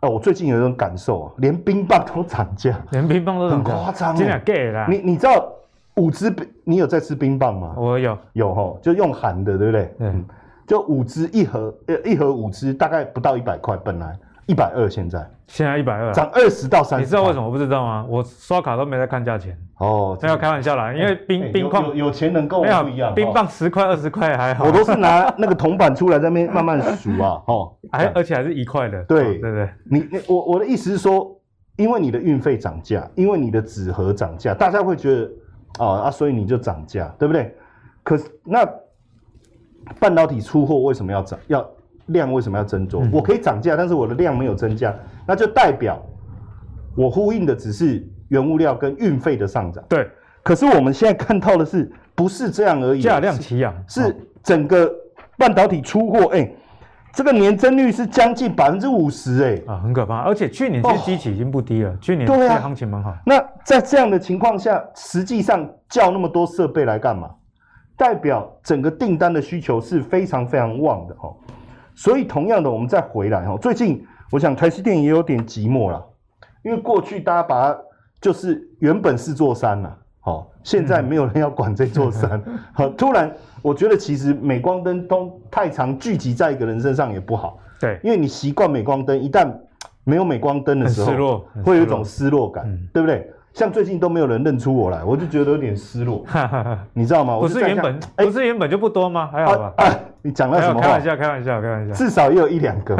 [0.00, 4.86] 哦，我最近有一种感受啊，连冰棒都涨价，连冰棒都很夸张，真的假的？
[4.88, 5.52] 你你知道
[5.96, 7.74] 五支冰，你有在吃冰棒吗？
[7.76, 9.94] 我有，有哈，就用含的，对不对？
[9.98, 10.24] 嗯，
[10.66, 14.16] 就五支一盒，呃，一盒五支，大概不到一百块，本来。
[14.48, 17.04] 一百二，现在现在一百二，涨二十到三十。
[17.04, 18.06] 你知道为什么我不知道吗？
[18.08, 19.54] 我刷卡都没在看价钱。
[19.76, 24.64] 哦，没有开玩笑啦，因为冰、欸、冰矿有有钱人跟我不一样，冰棒十块二十块还好。
[24.64, 29.04] 我都是拿那个铜板出来在那边慢慢数啊，哦， 还而且还是一块的。
[29.04, 31.38] 对、哦、对对，你你我我的意思是说，
[31.76, 35.30] 因为你的运费涨价，因为你的纸盒涨价，大家会觉得
[35.78, 37.54] 哦啊，所以你就涨价，对不对？
[38.02, 38.66] 可是那
[40.00, 41.38] 半导体出货为什么要涨？
[41.48, 41.70] 要
[42.08, 43.02] 量为什么要增多？
[43.02, 44.94] 嗯、我可以涨价，但是我的量没有增加，
[45.26, 46.00] 那就代表
[46.96, 49.82] 我呼应的只是原物料跟运费的上涨。
[49.88, 50.08] 对，
[50.42, 53.00] 可是我们现在看到的是不是这样而已？
[53.00, 54.90] 价量齐扬，是整个
[55.36, 56.56] 半导体出货，哎、欸，
[57.12, 60.18] 这个年增率是将近百分之五十，哎，啊，很可怕。
[60.22, 63.14] 而且去年其实基期已经不低了，哦、去年对啊，行情蛮好。
[63.24, 67.30] 那在这样的情况下，实际上叫那么多设备来干嘛？
[67.96, 71.34] 代表整个订单的需求是非常非常旺的，哈。
[71.98, 73.58] 所以，同样的，我们再回来哈。
[73.60, 76.00] 最近，我想台积电也有点寂寞了，
[76.62, 77.78] 因为过去大家把它
[78.20, 82.40] 就是原本是座山了，好，现在没有人要管这座山。
[82.72, 87.58] 好， 突然，我觉得其实镁光灯都太常聚集在一个人身上也不好。
[87.80, 89.52] 对，因为你习惯镁光灯，一旦
[90.04, 93.28] 没有镁光灯的时候，会有一种失落感，对不对？
[93.58, 96.24] 像最近都没有人认出我来，我就觉得有点失落，
[96.94, 97.36] 你知道吗？
[97.40, 99.28] 不是原本，不是原本就不多吗？
[99.32, 99.74] 还好吧。
[100.22, 100.86] 你讲了什么话？
[100.86, 101.92] 开玩笑，开玩笑，开玩笑。
[101.92, 102.94] 至少也有一两个。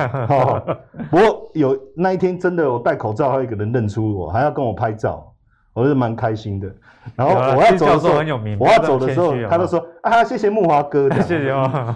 [1.11, 5.33] 不过有那一天真的我戴口罩，还有一个人认出我，还要跟我拍照，
[5.75, 6.68] 我是蛮开心的。
[7.14, 8.14] 然后我要走的时候，
[8.59, 11.94] 我要走的时候，他都说啊，谢谢木华哥， 谢谢哦。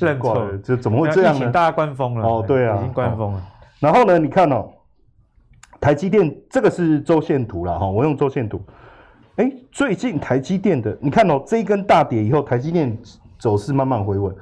[0.00, 1.48] 认错，就怎么会这样呢？
[1.52, 2.26] 大家关封了。
[2.26, 3.40] 哦，对啊，已经关封了。
[3.78, 4.68] 然后呢，你看哦。
[5.84, 8.58] 台积电这个是周线图了哈，我用周线图。
[9.36, 12.96] 哎，最近台积电的，你看哦，这一根大跌以后，台积电
[13.38, 14.34] 走势慢慢回稳，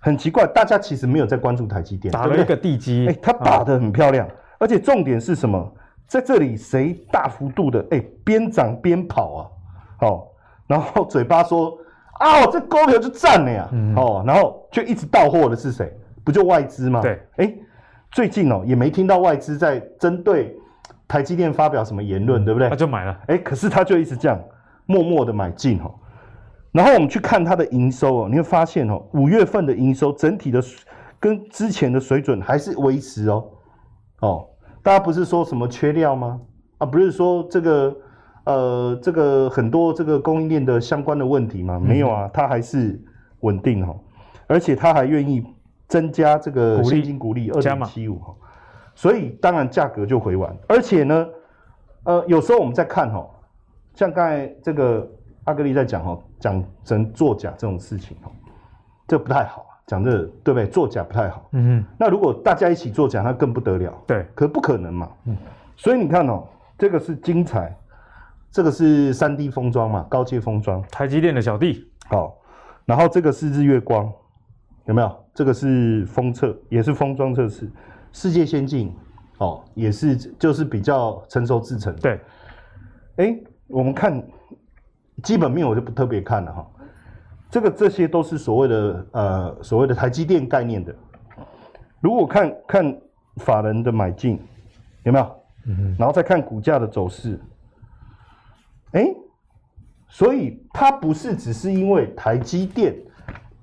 [0.00, 4.26] 很奇怪，大家其实没有在关注台积电，打了一个地基，哎，它打得很漂亮，
[4.58, 5.70] 而且重点是什么？
[6.06, 9.40] 在这里谁大幅度的哎边涨边跑啊？
[9.98, 10.28] 好，
[10.66, 11.76] 然后嘴巴说
[12.14, 15.94] 啊，这股票就赚了呀，哦，然后就一直到货的是谁？
[16.24, 17.02] 不就外资吗？
[17.02, 17.54] 对，哎。
[18.12, 20.56] 最近哦，也没听到外资在针对
[21.06, 22.68] 台积电发表什么言论，对不对？
[22.68, 24.42] 他就买了，哎，可是他就一直这样
[24.86, 25.94] 默默的买进哦。
[26.72, 30.62] 然后我们去看它的营收哦，你会发现哦，五月份的营收整体的
[31.18, 33.44] 跟之前的水准还是维持哦。
[34.20, 34.46] 哦，
[34.82, 36.40] 大家不是说什么缺料吗？
[36.78, 37.96] 啊，不是说这个
[38.44, 41.78] 呃这个很多这个供应链的相关的问题吗？
[41.78, 43.02] 没有啊，它还是
[43.40, 43.98] 稳定哦，
[44.46, 45.44] 而且它还愿意。
[45.88, 48.20] 增加这个现金股利二点七五，
[48.94, 51.28] 所以当然价格就回完，而且呢，
[52.04, 53.24] 呃，有时候我们在看哈，
[53.94, 55.08] 像刚才这个
[55.44, 58.30] 阿格力在讲哈，讲成作假这种事情哈，
[59.06, 60.66] 这不太好，讲这个对不对？
[60.66, 65.36] 作假不太好，嗯哼，那如果大家一起作假，那更不得了，对，可不可能嘛，嗯，
[65.76, 66.42] 所以你看哦，
[66.76, 67.72] 这个是精彩，
[68.50, 72.34] 这个是三 D 封装嘛，高阶封装，台积电的小弟，好，
[72.84, 74.12] 然后这个是日月光。
[74.86, 75.24] 有没有？
[75.34, 77.70] 这个是封测，也是封装测试，
[78.12, 78.90] 世界先进
[79.38, 81.94] 哦，也是就是比较成熟制成。
[81.96, 82.18] 对，
[83.16, 84.22] 哎，我们看
[85.22, 86.66] 基本面，我就不特别看了哈。
[87.50, 90.94] 这个这些都是所谓的呃所谓的台积电概念的。
[92.00, 92.98] 如果看看
[93.36, 94.40] 法人的买进，
[95.02, 95.36] 有没有？
[95.66, 95.94] 嗯。
[95.98, 97.38] 然后再看股价的走势，
[98.92, 99.06] 哎，
[100.08, 102.94] 所以它不是只是因为台积电。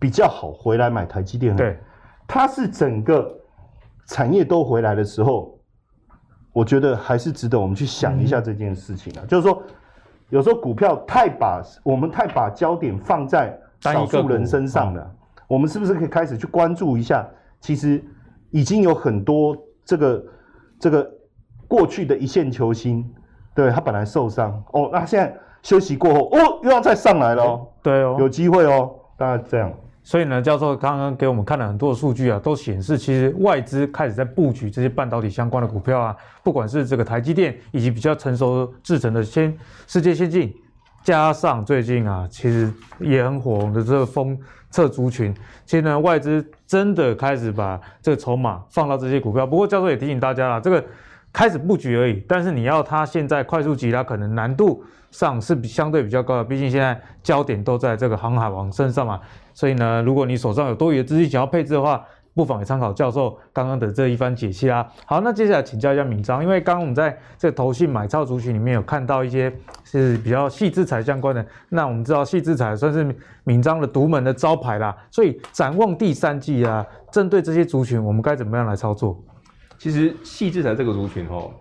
[0.04, 1.80] 比较好回来买台积电，对，
[2.28, 3.34] 它是整个
[4.06, 5.58] 产业都回来的时候，
[6.52, 9.24] 我觉得还是值得我们去想一下这件事情啊。
[9.30, 9.64] 就是说，
[10.28, 15.10] 有时候股票太把我们太把焦点放在少数人身上了，
[15.48, 17.26] 我们是不是可以开始去关注一下？
[17.62, 18.04] 其实
[18.52, 20.26] 已经有很多这个
[20.80, 21.10] 这个
[21.66, 23.10] 过去的一线球星，
[23.56, 29.72] 对，他本来受伤哦，那现在休息过后哦，又要再上来了哦，对哦，有机会哦，大概这样。
[30.04, 40.54] 所以呢，教授刚刚给我们看了很多的数据啊，都显示其实外资开始在布局这些半导体相关的股票啊，不管是这个台积电以及比较成熟制程的先世界先进，
[41.04, 44.38] 加上最近啊，其实也很火红的这个封
[44.70, 45.34] 测族群，
[45.66, 49.48] 其实呢，外资真的开始把这个筹码放到这些股票。
[49.48, 50.84] 不过教授也提醒大家啦，这个
[51.34, 59.20] 开始布局而已，但是你要它现在快速急拉，可能难度上是比相对比较高的，毕竟现在焦点都在这个航海王身上嘛。
[59.52, 64.88] 所以呢，如果你手上有多余的资金想要配置的话，不妨也参考教授刚刚的这一番解析啦。
[65.06, 69.52] 好，那接下来请教一下闵漳，因为刚刚我们在这个投信买超族群里面有看到一些
[69.84, 73.04] 是比较细资材相关的，那我们知道细资材算是
[73.44, 74.96] 闵漳的独门的招牌啦。
[75.12, 79.16] 所以展望第三季啊，针对这些族群，我们该怎么样来操作？
[79.84, 81.52] 其实矽智财这个族群哈，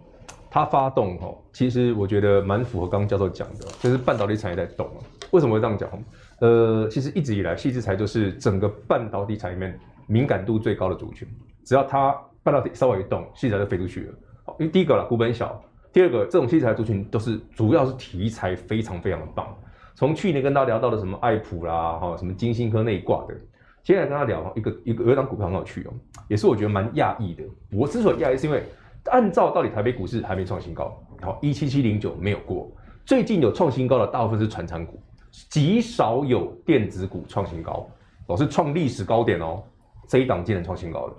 [0.48, 4.88] 它发动哈，其实我觉得蛮符合刚刚教授讲的，就是半导体产业在动。
[5.32, 5.90] 为什么会这样讲？
[6.38, 11.26] 呃，其实一直以来，矽智财就是整个半导体产业里面敏感度最高的族群。
[11.64, 14.14] 只要它半导体稍微一动，矽智财就飞出去了。
[14.60, 15.60] 因为第一个啦，股本小；
[15.92, 19.52] 第二个，这种矽智财族群都是主要是题材非常非常棒。
[19.96, 23.34] 从去年跟大家聊到的什么爱普啦，哈，什么晶心科那一挂的，
[23.82, 25.92] 现在跟他聊一个一个有一档股票很有趣哦，
[26.28, 27.42] 也是我觉得蛮讶异的。
[27.72, 28.62] 我之所以讶异，是因为
[29.06, 32.70] 按照道理台北股市还没创新高，好，一七七零九没有过，
[33.04, 35.00] 最近有创新高的大部分是传产股。
[35.48, 37.88] 极少有电子股创新高，
[38.28, 39.62] 老是创历史高点哦。
[40.06, 41.14] 这一档竟然创新高了，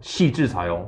[0.00, 0.86] 细制裁哦，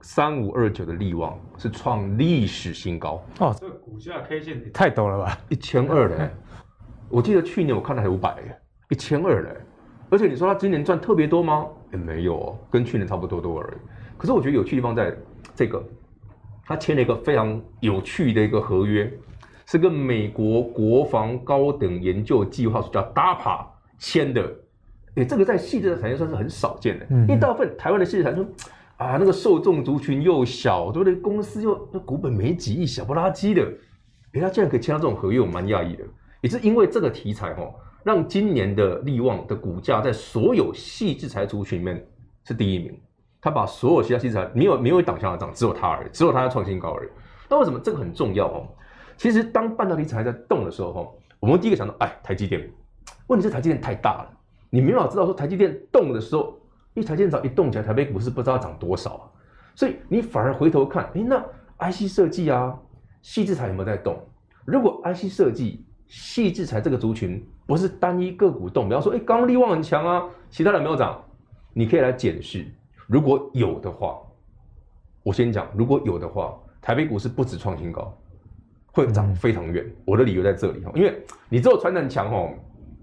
[0.00, 3.54] 三五二九的力旺是创历史新高哦。
[3.60, 6.30] 这个股价 K 线太陡了吧，一千二嘞！
[7.10, 8.59] 我记得去年我看了还五百耶，
[8.90, 9.56] 一千二嘞。
[10.10, 11.66] 而且你说他今年赚特别多吗？
[11.92, 13.76] 也没有哦，跟去年差不多多而已。
[14.18, 15.16] 可是我觉得有趣的地方在
[15.54, 15.82] 这个，
[16.66, 19.10] 他签了一个非常有趣的一个合约。
[19.66, 23.64] 是跟美国国防高等研究计划署叫 DARPA
[24.00, 24.42] 签的，
[25.14, 28.44] 哎，这个在细致的产业算是很少见的，因为大部分台湾的矽智产业说
[28.96, 31.14] 啊，那个受众族群又小，对不对？
[31.14, 33.62] 公司又那股本没几亿，小不拉几的，
[34.32, 36.02] 哎，他竟然可以签到这种合约，我蛮讶异的。
[36.40, 37.72] 也是因为这个题材哦，
[38.02, 42.06] 让今年的力旺的股价在所有细制裁族群里面
[42.44, 42.98] 是第一名，
[43.40, 47.08] 他把所有其他矽智财没有没有挡下的涨，只有他而已，只有他要创新高而已。
[47.48, 48.66] 那为什么这个很重要哦？
[49.16, 52.70] 其实，当半导体产业在动的时候，我们第一个想到，哎，台积电。
[53.26, 54.30] 问题是台积电太大了，
[54.70, 56.58] 你没法知道说台积电动的时候，
[56.94, 59.24] 因为台积电早一动起来，台北股市不知道涨多少啊。
[59.74, 61.38] 所以你反而回头看，哎，那
[61.90, 62.74] IC 设计啊，
[63.20, 64.18] 细制裁有没有在动？
[64.64, 71.22] 如果 IC 设计、细制裁这个族群不是单一个股动，比方说，哎，刚刚力旺很强啊，其他人没有涨，
[71.72, 72.66] 你可以来检视。
[73.06, 74.18] 如果有的话，
[75.22, 76.52] 我先讲，如果有的话，
[76.82, 78.12] 台北股市不止创新高。
[78.92, 81.16] 会涨非常远，我的理由在这里哈，因为
[81.48, 82.50] 你只有传产强哦，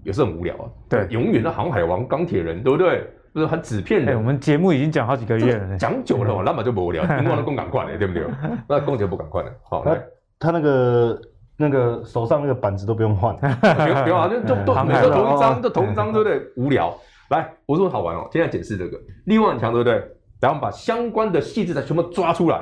[0.04, 0.68] 也是很无聊啊。
[0.86, 3.10] 对，永远的航海王、钢铁人，对不对？
[3.34, 4.14] 就是很纸片的。
[4.18, 7.02] 我们节目已经讲好几个月了，讲久了，那么就不无聊。
[7.22, 8.22] 你忘了更赶快了，对不对？
[8.68, 9.50] 那公爵不赶快了。
[9.62, 9.98] 好，来，
[10.38, 11.18] 他那个
[11.58, 16.40] 那个手上那个板子都不用换，不用不用啊，就就都每个同一张，就同一张，对不对？
[16.56, 16.96] 无聊。
[17.30, 20.02] 来，我说好玩哦，现在解释这个力旺很强，对不对？
[20.40, 22.60] 然后把相关的细致再全部抓出来。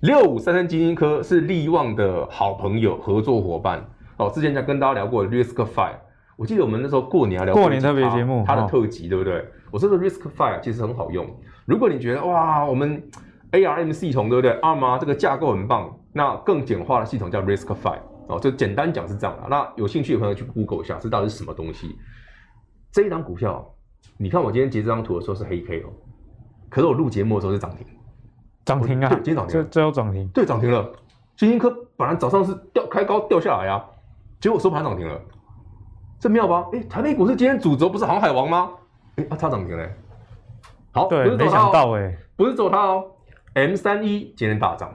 [0.00, 3.84] 六五三三基金科是力旺的好朋友、合作伙伴
[4.16, 4.30] 哦。
[4.30, 5.96] 之前在跟大家聊过 Risk Five，
[6.36, 9.44] 我记得我们那时候过年聊过年特别节目，它的特辑对不对？
[9.70, 11.26] 我说的 Risk Five 其实很好用。
[11.66, 13.02] 如果你觉得哇，我们
[13.60, 18.38] ARM 系统对不对？ARM 啊，这个架构很棒，那更简化的系统叫 RISC-V 哦。
[18.38, 19.48] 就简单讲是这样的。
[19.48, 21.96] 那有兴趣的朋友去 Google 一下，这到底是什么东西？
[22.92, 23.68] 这一档股票，
[24.16, 25.90] 你看我今天截这张图的时候是黑 K 哦，
[26.68, 27.86] 可是我录节目的时候是涨停。
[28.64, 29.08] 涨停啊！
[29.08, 30.90] 对，今天涨停，这这要涨停，对，涨停了。
[31.36, 33.84] 晶心科本来早上是掉开高掉下来啊，
[34.40, 35.20] 结果收盘涨停了，
[36.18, 36.66] 这妙吧？
[36.72, 38.70] 哎，台北股市今天主轴不是航海王吗？
[39.16, 39.88] 哎，啊，它涨停了。
[40.92, 43.04] 好，对，没想到哎，不是走它哦。
[43.56, 44.94] M 三一今天大涨，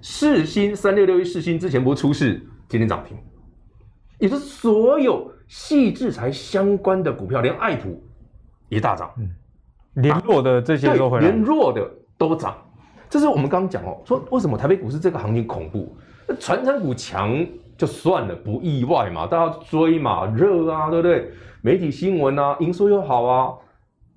[0.00, 3.18] 世新三六六一世新之前不是出事，今天涨停，
[4.20, 8.00] 也是所有矽智财相关的股票，连爱普
[8.68, 9.34] 也大涨，嗯，
[9.94, 12.56] 连弱的这些都会连弱的都涨。
[13.10, 15.96] 这是我们刚刚讲哦，说为什么台北股市这个行情恐怖？
[16.28, 17.44] 那传产股强
[17.76, 21.32] 就算了，不意外嘛，大家追嘛，热啊，对不对？
[21.62, 23.54] 媒体新闻啊，营收又好啊，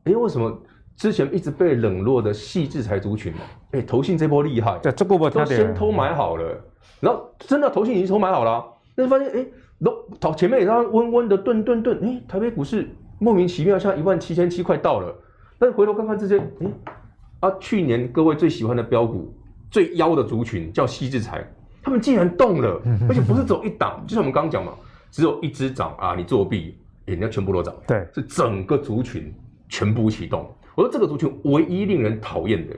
[0.04, 0.56] 哎，为什么
[1.00, 3.32] 之前一直被冷落的矽智财族群，
[3.72, 6.62] 哎、欸，投信这波厉害，对，这波都先偷买好了，
[7.00, 8.62] 然后真的投信已经偷买好了，
[8.96, 9.46] 但是发现哎，
[9.82, 12.86] 都、欸、前面也让温温的顿顿顿，哎、欸，台北股市
[13.18, 15.16] 莫名其妙像一万七千七快到了，
[15.58, 19.34] 但是回头看看这些，哎、欸，啊，去年各位最喜欢的标股
[19.72, 21.50] 最妖的族群叫矽智财，
[21.82, 24.74] 他们竟然动了，而且不是走一档，就像我们刚刚讲嘛，
[25.10, 29.34] 只有一只涨啊，你作弊，人、欸、家全部都涨，对，是整个族群
[29.70, 30.46] 全部启动。
[30.80, 32.74] 我说这个族群唯一令人讨厌的，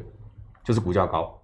[0.63, 1.39] 就是股价高，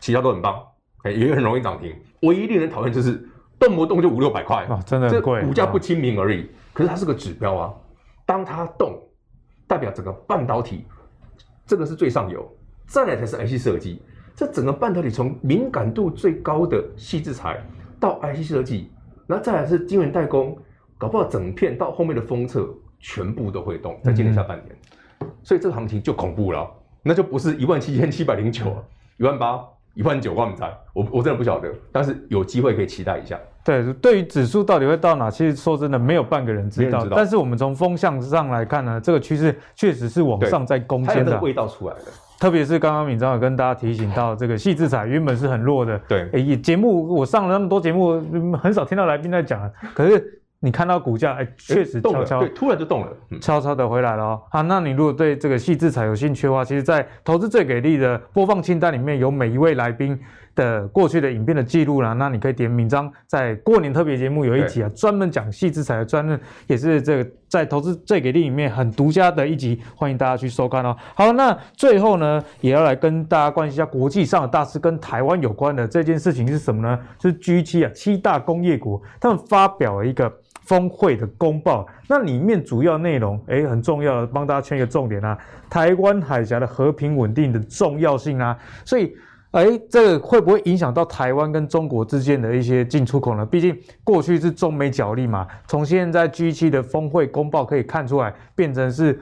[0.00, 0.58] 其他都很棒，
[1.02, 1.94] 哎，也很容易涨停。
[2.22, 3.28] 唯一令人讨厌就是
[3.58, 6.48] 动不动就五六百块，啊，真的很贵，股价不亲民而已。
[6.72, 7.74] 可是它是个指标啊，
[8.24, 8.98] 当它动，
[9.66, 10.86] 代表整个半导体，
[11.66, 12.50] 这个是最上游，
[12.86, 14.00] 再来才是 IC 设计。
[14.34, 17.62] 这整个半导体从敏感度最高的细制材
[18.00, 18.90] 到 IC 设计，
[19.26, 20.56] 然后再来是晶圆代工，
[20.96, 22.66] 搞不好整片到后面的封测
[22.98, 24.70] 全部都会动，在今年下半年。
[24.70, 24.88] 嗯
[25.42, 26.68] 所以这个行情就恐怖了，
[27.02, 28.64] 那就不是一万七千七百零九，
[29.18, 29.60] 一万八、
[29.94, 33.38] 一万九万在，我我真的不晓得，但是有机会可以期待一下。
[33.64, 37.04] 对，对于指数到底会到哪，其实说真的，没有半个人知道。
[37.04, 42.02] 知道，但是我们从风向上来看呢，这个趋势确实是往上在攻坚的，味道出来了。
[42.40, 45.96] 特别是刚刚敏章有跟大家提醒到，这个矽智财原本是很弱的。
[46.08, 48.20] 对，哎，节目我上了那么多节目，
[48.56, 50.41] 很少听到来宾在讲，可是。
[50.64, 53.08] 你看到股价，哎，确实悄悄，对，突然就动了，
[53.40, 54.42] 悄悄的回来了哦。
[54.48, 60.16] 好，那你如果对这个矽智财有兴趣的话，其实，在投资最给力的播放清单里面有每一位来宾
[60.54, 62.12] 的过去的影片的记录啦。
[62.12, 70.96] 那你可以点名章在过年特别节目有一集啊，专门讲矽智财的专任，也是这个在投资最给力里面很独家的一集，欢迎大家去收看哦。
[71.16, 76.96] 好，那最后呢，也要来跟大家关心一下国际上的大事跟台湾有关的这件事情是什么呢？
[77.18, 80.32] 就是 G 七啊，七大工业国他们发表了一个。
[80.72, 85.36] 峰会的公报，那里面主要内容，哎，很重要的，帮大家圈一个重点啊，
[85.68, 89.14] 台湾海峡的和平稳定的重要性啊，所以，
[89.50, 93.44] 哎，这个会不会影响到台湾跟中国之间的一些进出口呢？
[93.44, 99.20] 毕竟过去是中美角力嘛，从现在 G7 的峰会公报可以看出来，变成是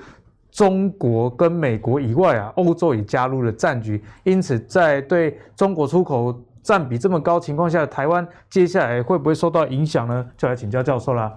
[0.53, 6.41] 中国跟美国以外啊，欧洲也加入了战局，因此在对中国出口。
[6.63, 10.27] 占比这么高情况下，台湾接下来会不会受到影响呢？
[10.37, 11.33] 就来请教教授啦。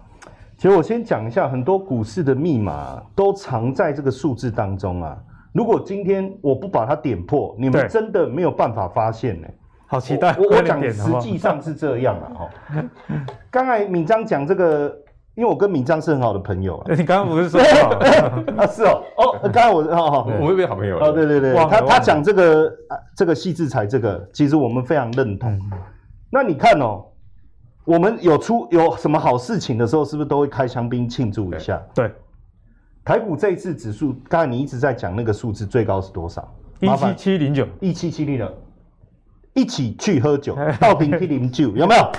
[0.57, 5.17] 其实我先讲一下，很多股市的密码都藏在这个数字当中啊。
[5.51, 9.53] 如果今天我不把它点破，你们真的没有办法发现呢、欸。
[9.87, 10.35] 好期待！
[10.39, 12.25] 我我讲实际上是这样啊。
[12.35, 12.49] 哈，
[13.51, 15.02] 刚才敏章讲这个。
[15.35, 17.59] 因为我跟敏章是很好的朋友啊， 你刚刚不是说
[18.55, 18.67] 啊？
[18.67, 21.07] 是哦，哦， 刚才我哦，我们变好朋友了。
[21.07, 22.71] 哦，对对对，他他讲这个
[23.15, 25.59] 这个矽智财这个，其实我们非常认同。
[26.29, 27.03] 那你看哦，
[27.85, 31.81] 我们有出有什么好事情的时候，是不是都会开香槟庆祝一下？
[31.95, 32.11] 对，
[33.03, 36.47] 台股这一次指数，刚才你一直在讲那个数字，最高是多少？
[36.79, 38.51] 一七七零九，一七七零九，
[39.53, 42.11] 一起去喝酒， 到瓶去零九， 有没有？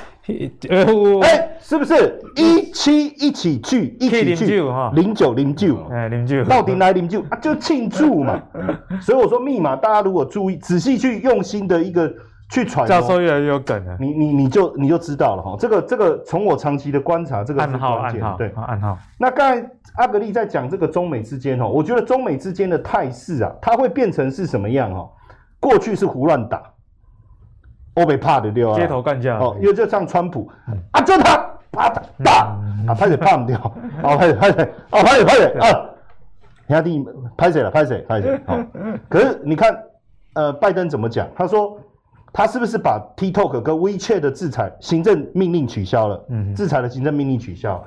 [1.20, 4.62] 哎，是不是一七一起去一起去
[4.94, 5.86] 零九零九？
[5.90, 7.36] 哎，零九到底来零九啊？
[7.42, 8.42] 就庆祝嘛。
[9.02, 12.10] 所以我说密码，大家如果注意仔细去用心的一个
[12.48, 13.98] 去揣摩，教授越来越有梗了。
[14.00, 15.54] 你你你就你就知道了哈。
[15.58, 18.96] 这个这个从我长期的观察，这个暗号暗号对暗号。
[19.18, 25.06] 那刚才阿格力在讲这个中美之间哈，我觉得中美之间的态势啊，它会变成是什么样哈？
[25.60, 26.62] 过去是胡乱打。
[27.94, 28.74] 欧美怕的对吧？
[28.74, 30.50] 街头干架哦，因为就像川普
[30.90, 31.36] 啊，就他
[31.70, 31.88] 啪
[32.24, 32.56] 打
[32.88, 33.58] 啊，拍谁怕不掉？
[34.02, 34.74] 哦，拍谁拍谁？
[34.90, 35.90] 哦，拍谁拍谁啊？
[36.66, 37.70] 兄弟，拍谁了？
[37.70, 38.40] 拍谁拍谁？
[38.46, 38.58] 好，
[39.08, 39.78] 可是你看，
[40.34, 41.28] 呃，拜登怎么讲？
[41.36, 41.78] 他说
[42.32, 46.24] 他是不是把 TikTok 跟 WeChat 的制裁行政命令取消了？
[46.30, 47.84] 嗯，制裁的行政命令取消，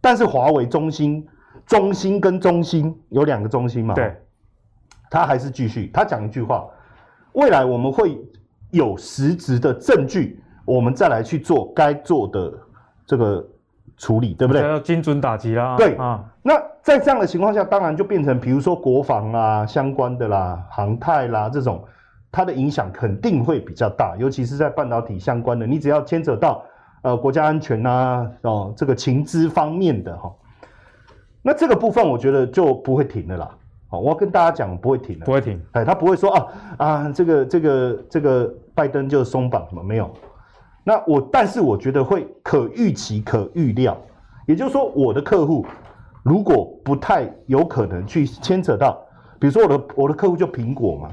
[0.00, 1.24] 但是华为、中兴、
[1.66, 3.94] 中兴跟中兴有两个中兴嘛？
[3.94, 4.16] 对，
[5.10, 6.66] 他还是继续，他讲一句话：
[7.34, 8.18] 未来我们会。
[8.74, 12.52] 有实质的证据，我们再来去做该做的
[13.06, 13.44] 这个
[13.96, 14.62] 处理，对不对？
[14.62, 15.76] 要精准打击啦。
[15.76, 21.84] 对啊，那在这样的情况下，当然就变成，比如说国防啊相关的啦、航太啦这种，
[22.32, 26.64] 它的影响肯定会比较大，尤其是在半导体相关的，你只要牵扯到
[27.02, 30.32] 呃国家安全呐、啊，哦这个情资方面的哈，
[31.42, 33.50] 那这个部分我觉得就不会停了啦。
[33.90, 35.62] 我要跟大家讲，不会停的，不会停。
[35.70, 36.46] 哎，他不会说啊
[36.78, 40.10] 啊，这个这个这个拜登就松绑什么没有？
[40.82, 43.96] 那我，但是我觉得会可预期、可预料。
[44.46, 45.64] 也就是说，我的客户
[46.22, 49.00] 如果不太有可能去牵扯到，
[49.38, 51.08] 比如说我的我的客户就苹果嘛，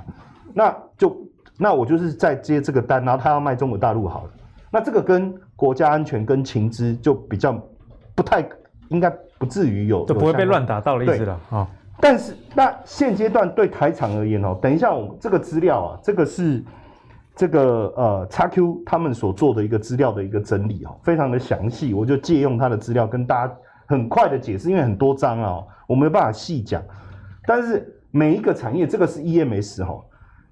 [0.53, 1.15] 那就
[1.57, 4.29] 那我就是在接这个单，然后他要卖中国大陆好了，
[4.69, 7.57] 那这个跟国家安全跟情资就比较
[8.15, 8.45] 不太
[8.89, 11.67] 应该不至于有，就不会被乱打到的意思了啊。
[12.01, 16.61] 但是那现阶段对台厂而言哦，等一下我们这个资料啊，这个是
[17.35, 23.53] 这个呃 XQ 他们所做的一个资料的一个整理哦，非常的详细，我就借用他的资料跟大家
[23.87, 26.81] 很快的解释，因为很多章啊，我没有办法细讲。
[27.45, 29.99] 但是每一个产业，这个是 EMS 哈，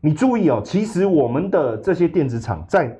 [0.01, 2.97] 你注意哦，其实我们的这些电子厂在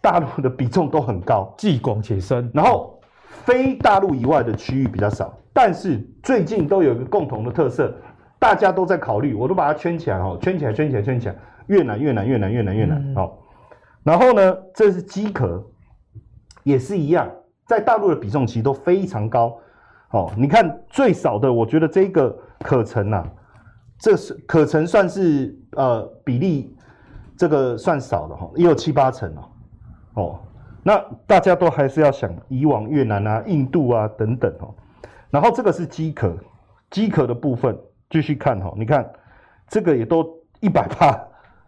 [0.00, 3.00] 大陆的比重都很高，既广且深，然后
[3.44, 5.32] 非大陆以外的区域比较少。
[5.54, 7.94] 但是最近都有一个共同的特色，
[8.42, 11.36] 大家都在考虑，我都把它圈起来哈，圈起来，圈起来，圈起来，
[11.68, 13.38] 越南，越南，越南，越南，越南，好。
[14.02, 15.64] 然后呢，这是机壳，
[16.64, 17.30] 也是一样，
[17.68, 19.56] 在大陆的比重其实都非常高。
[20.10, 23.24] 哦，你看最少的，我觉得这个可成啊，
[23.96, 26.76] 这是可成算是呃比例，
[27.36, 29.42] 这个算少的哈，也有七八成哦。
[30.14, 30.40] 哦，
[30.82, 34.74] 那大家都还是要想以往越南啊、印度啊等等哦。
[35.30, 36.36] 然后这个是机壳，
[36.90, 37.78] 机壳的部分
[38.12, 39.10] 继续看哈，你看
[39.66, 40.24] 这个也都
[40.60, 41.18] 一百趴，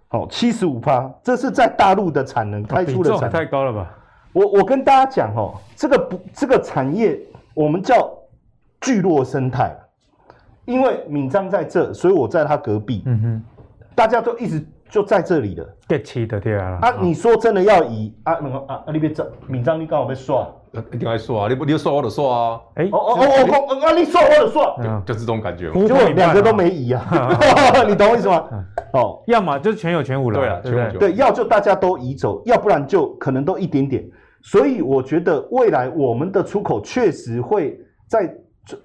[0.09, 3.91] 好七十五趴，这是在大陆的产能开出的产能太高了吧？
[4.33, 7.19] 我我跟大家讲哦，这个不这个产业
[7.55, 8.13] 我们叫
[8.81, 9.75] 聚落生态，
[10.67, 13.43] 因为闽漳在这，所以我在他隔壁，嗯哼，
[13.95, 14.65] 大家都一直。
[14.91, 16.79] 就在这里的，给气的对啊。
[16.81, 18.35] 啊，你说真的要以啊？
[18.35, 20.47] 那个啊啊，你别走，闵漳你刚好被刷，
[20.93, 21.49] 一定要刷啊！
[21.49, 22.61] 你不你刷我就刷啊！
[22.75, 27.05] 哎，哦哦哦哦，啊，你刷我就刷，就是这种感觉，就两个都没移啊，
[27.87, 28.45] 你懂我意思吗？
[28.93, 30.49] 哦，要么就全有全无了，对
[30.81, 34.05] 啊，对对，要就大家都移走，要不然就可能都一点点。
[34.43, 38.31] 所以我觉得未来我们的出口确实会在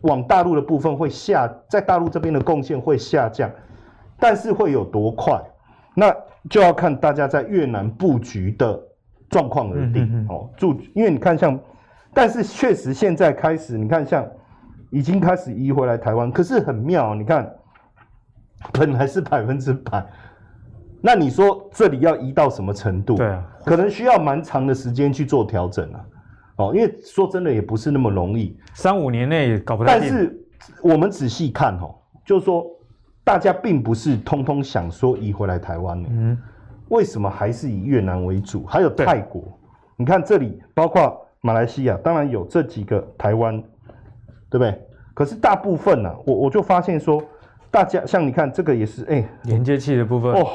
[0.01, 3.49] 往大陆的部分会下，在大陆这边的贡献会下降，
[4.19, 5.41] 但是会有多快？
[5.95, 6.15] 那
[6.49, 8.79] 就要看大家在越南布局的
[9.29, 10.49] 状况而定、嗯、哦。
[10.55, 11.59] 注，因为你看像，
[12.19, 14.27] 但是确实现在开始，你看像
[14.89, 17.49] 已经开始移回来台湾，可是很妙，你看
[18.73, 20.05] 本来是百分之百，
[20.99, 23.15] 那你说这里要移到什么程度？
[23.15, 26.05] 对啊，可能需要蛮长的时间去做调整啊。
[26.57, 29.85] 哦，因为说真的也不是那么容易，三五年内也搞不。
[29.85, 30.37] 但是
[30.83, 31.95] 我们仔细看哦，
[32.25, 32.65] 就是说。
[33.21, 36.35] 大家并不是通通想说移回来台湾的，嗯，
[36.87, 38.65] 为什么还是以越南为主？
[38.65, 39.43] 还有泰国，
[39.95, 43.57] 你看这里包括马来西亚，当然有这几个台湾，
[44.49, 44.81] 对不对？
[45.13, 47.21] 可是大部分呢、啊，我我就发现说，
[47.69, 50.45] 大家像你看这个也是，哎、欸，连接器的部分哦，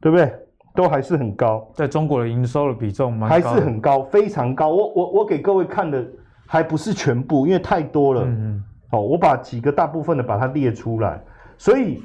[0.00, 0.32] 对不对？
[0.74, 4.70] 都还是很高，在中国的营收的比重还是很高，非常高。
[4.70, 6.02] 我我我给各位看的
[6.46, 8.22] 还不是全部，因为太多了。
[8.24, 11.22] 嗯，哦，我把几个大部分的把它列出来。
[11.58, 12.02] 所以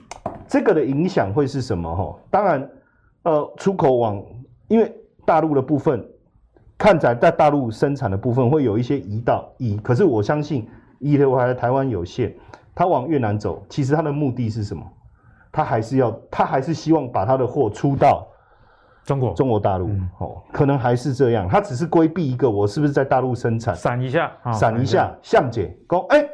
[0.47, 1.95] 这个的影响会是什么？
[1.95, 2.69] 哈，当然，
[3.23, 4.21] 呃，出口往
[4.67, 4.93] 因为
[5.25, 6.05] 大陆的部分，
[6.77, 10.69] 看起来在大陆生产的部分会有一些移到移，可是我相信
[10.99, 12.33] 移的还台湾有限，
[12.75, 14.83] 他往越南走，其实他的目的是什么？
[15.51, 18.27] 他还是要，他还是希望把他的货出到
[19.03, 19.87] 中国中国大陆，
[20.19, 26.29] 哦、嗯，可能还是这样，他只是规避一个我是不是在大陆生产，闪一下，闪一下，向姐讲，哎，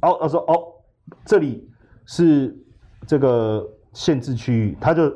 [0.00, 0.62] 哦，他说哦，
[1.24, 1.70] 这里。
[2.06, 2.54] 是
[3.06, 5.10] 这个限制区域，他就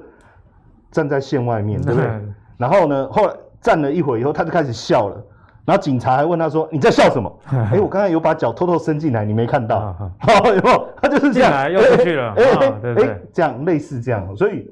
[0.90, 2.08] 站在线外面，对不对？
[2.56, 5.24] 然后呢，后来站了一会儿以后，他就开始笑了。
[5.64, 9.94] 然后警察还问他说：“你在笑什么？” 哎，我刚才有把脚偷偷伸进来，你没看到？
[10.18, 10.88] 好，有没有？
[11.02, 12.32] 他就是这样，又出去了。
[12.38, 14.70] 哎哎哎，这样类似这样，所以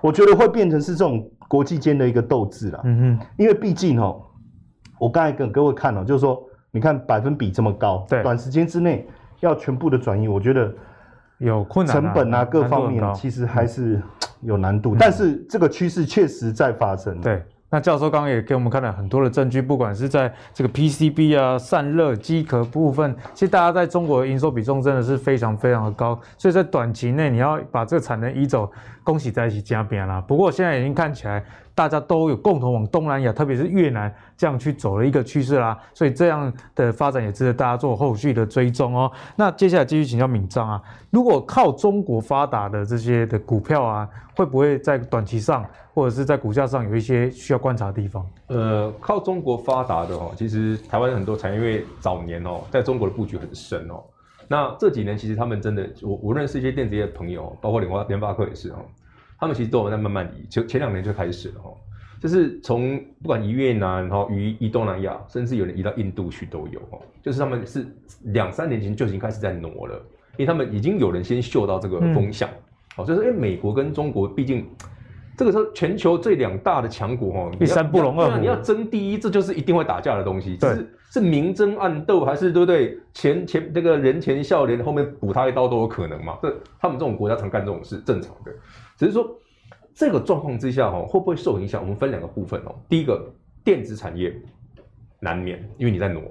[0.00, 2.80] 我觉得会变成是这种国际间的一个斗志了。
[2.84, 4.20] 嗯哼，因为毕竟哦，
[4.98, 9.06] 我刚才给各位看哦，就是说，你看百分比这么高，对，短时间之内
[9.40, 10.70] 要全部的转移，我觉得。
[11.38, 14.00] 有困难、啊，成本啊，各方面其实还是
[14.40, 17.20] 有难度，嗯、但是这个趋势确实在发生。
[17.20, 28.70] 对，那教授刚刚也给我们看了很多的证据，不管是在这个 PCB 啊、散热、机壳部分，其实大家在中国的营收比重真的是非常非常的高，所以在短期内你要把这个产能移走，
[29.02, 30.20] 恭喜在一起加边啦。
[30.20, 31.44] 不过现在已经看起来。
[31.76, 39.12] 大家都有共同往东南亚，特别是越南这样去走了一个趋势啦，所以这样的发展也值得大家做后续的追踪哦。
[39.36, 48.26] 那接下来继续请教闵漳啊，如果靠中国发达的这些的股票啊，会不会在短期上或者是在股价上有一些需要观察的地方？
[48.46, 54.02] 呃，靠中国发达的哦，其实台湾很多产业因为早年哦，在中国的布局很深哦。
[54.48, 58.76] 那这几年其实他们真的，我我认识一些电子业的朋友，包括联发联发科也是哦。
[59.38, 61.70] 他们其实都有在慢慢移，就前两年就开始了哈，
[62.20, 67.86] 就是从不管移越南，然后移移东南亚，甚至有人移到印度去都有哈，就是他们是
[68.24, 69.94] 两三年前就已经开始在挪了，
[70.36, 72.48] 因为他们已经有人先嗅到这个风向，
[72.94, 74.66] 好、嗯，就是因为美国跟中国毕竟
[75.36, 80.56] 这个时候全球最两大的强国哦，第三不容二虎，你要争第一，这就是一定会打架的东西。
[80.56, 82.98] 对，是是明争暗斗，还是对不对？
[83.12, 86.38] 前前那个人前笑脸，后面补他一刀都有可能嘛？
[86.42, 88.52] 这他们这种国家常干这种事，正常的。
[88.96, 89.28] 只是说
[89.94, 91.80] 这个状况之下哈，会不会受影响？
[91.82, 92.74] 我们分两个部分哦。
[92.88, 93.24] 第一个，
[93.64, 94.34] 电子产业
[95.20, 96.22] 难免，因为你在挪。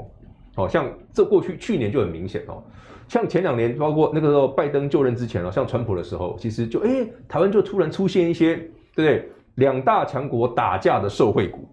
[0.55, 2.63] 哦像这过去去年就很明显哦。
[3.07, 9.29] 像前两年，包括那个时候拜登就任之前哦，像川普的时候，其实就哎，台湾就突然出现一些，对不对？
[9.55, 11.67] 两大强国打架的受惠股，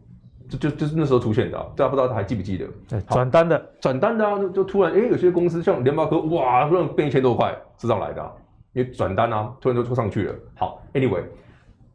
[0.48, 3.00] 就就就是那时候出现的，大家不知道他还记不记得？
[3.08, 8.32] 转单的，转单的啊，就突然哎，有些公司像联发科，哇，突然变一千多块，是这样来的，
[8.72, 10.34] 因为转单啊，突然就冲上去了。
[10.56, 11.24] 好，Anyway，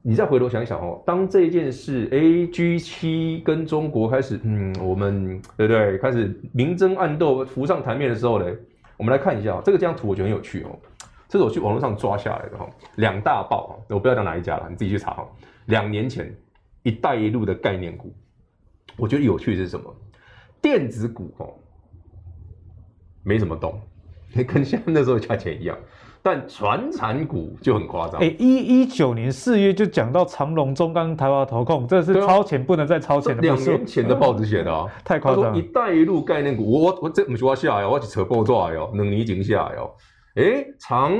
[0.01, 5.97] 你再回头想一想哦，当这件事 AG7 跟中国开始，嗯，我们对不对？
[5.97, 8.45] 开始明争暗斗浮上台面的时候呢？
[8.97, 10.79] 我们来看一下这个这张图，我觉得很有趣哦。
[11.27, 15.27] 这是我去网络上抓下来的哈，两大报啊，我不要讲哪一家了，你自己去查哈。
[15.65, 16.35] 两年前，
[16.83, 18.13] 一带一路的概念股，
[18.95, 19.93] 我觉得有趣的是什么？
[20.61, 21.53] 电子股哦，
[23.23, 23.79] 没怎么动，
[24.47, 25.77] 跟像那时候价钱一样。
[26.27, 28.19] 但传产股就很夸张。
[28.19, 33.41] 哎，一一九年四月就讲到长荣、中钢、台华投控，这是超前不能再超前的。
[33.41, 35.55] 两年前的报纸写的啊， 太夸张。
[35.55, 39.89] 一带一路概念股，我我这不说下呀，我去扯报纸哦，两年前下哦。
[40.35, 41.13] 哎，长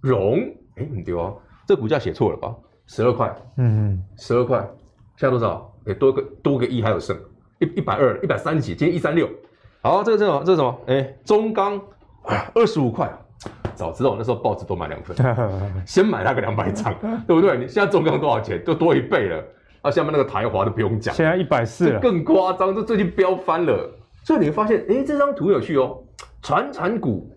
[0.00, 0.38] 荣，
[0.76, 1.34] 哎，很丢啊，
[1.66, 2.54] 这股价写错了吧？
[2.86, 4.60] 十二块，嗯嗯，十二块，
[5.16, 5.74] 现在多少？
[5.86, 7.18] 哎，多个多个亿还有剩，
[7.58, 9.28] 一一百二，一百三十几，今天一三六。
[9.82, 10.78] 好，这个这个这是什么？
[10.86, 11.80] 哎，中钢，
[12.54, 13.10] 二十五块。
[13.78, 15.16] 早知道我那时候报纸多买两份，
[15.86, 16.92] 先买那个两百张，
[17.26, 17.56] 对不对？
[17.56, 18.62] 你现在中钢多少钱？
[18.64, 19.42] 就多一倍了。
[19.80, 23.88] 啊，下面那个台华都不用讲，现在一百四，更夸张，这最近飙翻了。
[24.24, 25.96] 所以你会发现，哎，这张图有趣哦。
[26.42, 27.30] 传产股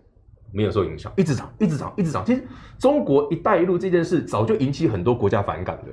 [0.52, 2.24] 没有受影响，一直涨，一直涨，一直涨。
[2.24, 2.42] 其实
[2.80, 5.84] 中国“一带一路”这件事早就引起很多国家反感了，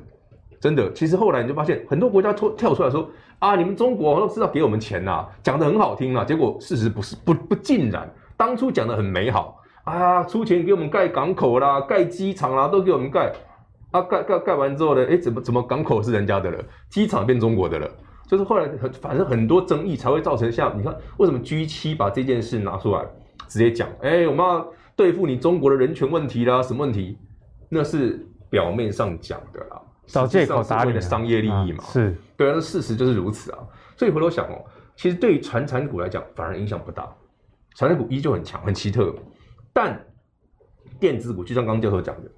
[0.60, 0.92] 真的。
[0.94, 8.12] 其实后来你就发现，很多国家突跳出来说：“啊，你们中国都知道给我们钱呐，讲的很好听啊。”结果事实不是，不不尽然。
[8.36, 9.59] 当初讲的很美好。
[9.90, 13.32] 啊，出钱给我们盖港口啦，盖机场啦，都给我们盖。
[13.92, 17.90] 啊，盖盖盖完之后呢，哎，怎么怎么港口是人家的了，机场变中国的了？
[18.28, 23.04] 就是后来很反正很多争议才会造成像你看，为什么 G 七把这件事拿出来
[23.48, 23.90] 直接讲？
[24.04, 27.18] 哎，我们要对付你中国的人权问题啦，什么问题？
[27.68, 31.84] 那是表面上讲的啦，找借口打你的商业利益嘛。
[31.84, 33.58] 啊、是对啊，那事实就是如此啊。
[33.98, 34.64] 所以回头想哦，
[34.96, 37.10] 其实对于传产股来讲，反而影响不大，
[37.76, 39.12] 传产股依旧很强，很奇特。
[39.82, 39.98] 但
[41.00, 42.30] 电子股就像刚刚教授讲的，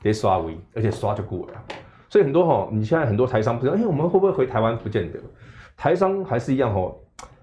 [0.00, 1.54] 得刷微，而且刷就过了。
[2.08, 4.78] 所以很多哈，你现在很多台商不知道，哎，我们会不会回台湾？
[4.78, 5.18] 不见得，
[5.76, 6.94] 台商还是一样哈。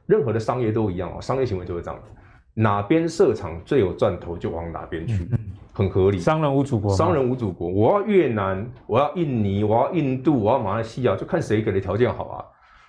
[0.05, 2.07] 任何的商业都一样哦，商业行为就是这样子，
[2.53, 5.27] 哪边设厂最有赚头就往哪边去，
[5.73, 6.17] 很合理。
[6.17, 7.67] 商人无祖国，商人无祖国。
[7.67, 12.45] 我要越南，我要印尼，我要印度，我要马来西亚，就看谁给的条件好啊。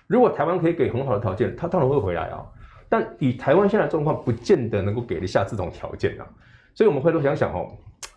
[0.07, 2.41] 如果台湾可以给很好的条件，他当然会回来啊。
[2.87, 6.25] 但以台湾现在的状况，不见得能够给得下这种条件啊。
[6.75, 7.69] 所以，我们回头想想哦，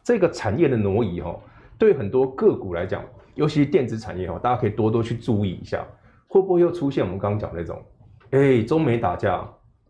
[0.02, 1.38] 这个产业的挪移哈，
[1.78, 3.04] 对很多个股来讲，
[3.34, 5.84] 尤其是电子产业哈，大家可以多多去注意一下，
[6.26, 7.82] 会不会又出现我们刚刚讲那种，
[8.30, 9.46] 哎，中美打架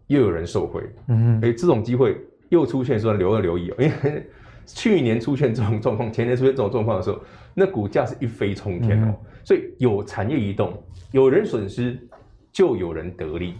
[0.09, 2.17] 又有人受贿，嗯，哎，这种机会
[2.49, 4.27] 又出现，说留要留意哦，因为
[4.67, 7.21] 去年出现这种 状况，前年出现这种状况的时候，
[7.55, 9.15] 那股价是一飞冲天哦，
[9.45, 11.97] 所以有产业移动，有人损失，
[12.51, 13.55] 就有人得利，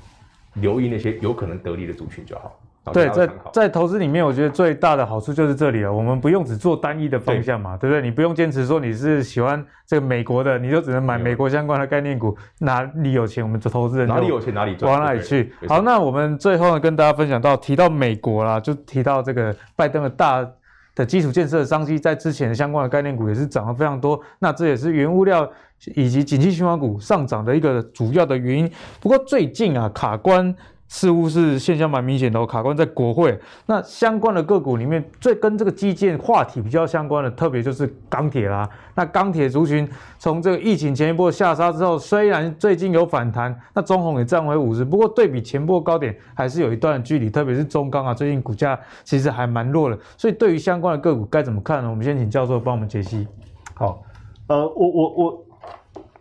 [0.55, 2.61] 留意那些有可能得利的族群就好。
[2.93, 5.93] 对，在在投资里面，我觉得最大的好处就是这里了。
[5.93, 8.09] 我们不用只做单一的方向嘛，对，对不对？
[8.09, 12.37] 你不用坚持说你是喜欢这个美国的，你就只能买美国相关的概念股。
[12.61, 15.53] 哪里有钱，我们就投资人哪里有钱哪里赚，往哪里去。
[15.67, 20.49] 好，那我们最后呢，跟大家分享到提到美国啦，就提到这个拜登的大
[20.95, 24.21] 的基础建设的商机，在之前的相关的概念股也是涨了非常多。
[24.39, 25.51] 那这也是原物料
[25.97, 28.71] 以及景气循环股上涨的一个主要的原因。
[29.01, 30.55] 不过最近啊，卡关。
[30.89, 33.39] 似乎是现象蛮明显的哦，卡关在国会。
[33.67, 38.69] 那相关的个股里面，最跟这个基建话题比较相关的，特别就是钢铁啦。
[38.95, 47.29] 那钢铁族群从这个疫情前一波下杀之后，虽然最近有反弹，那中红也站回五十，不过对比前波高点还是有一段距离。
[47.29, 49.99] 特别是中钢啊，最近股价其实还蛮弱的。
[50.17, 51.91] 所以对于相关的个股该怎么看呢？
[51.91, 53.27] 我们先请教授帮我们解析。
[53.75, 54.03] 好，
[54.47, 55.45] 呃，我我我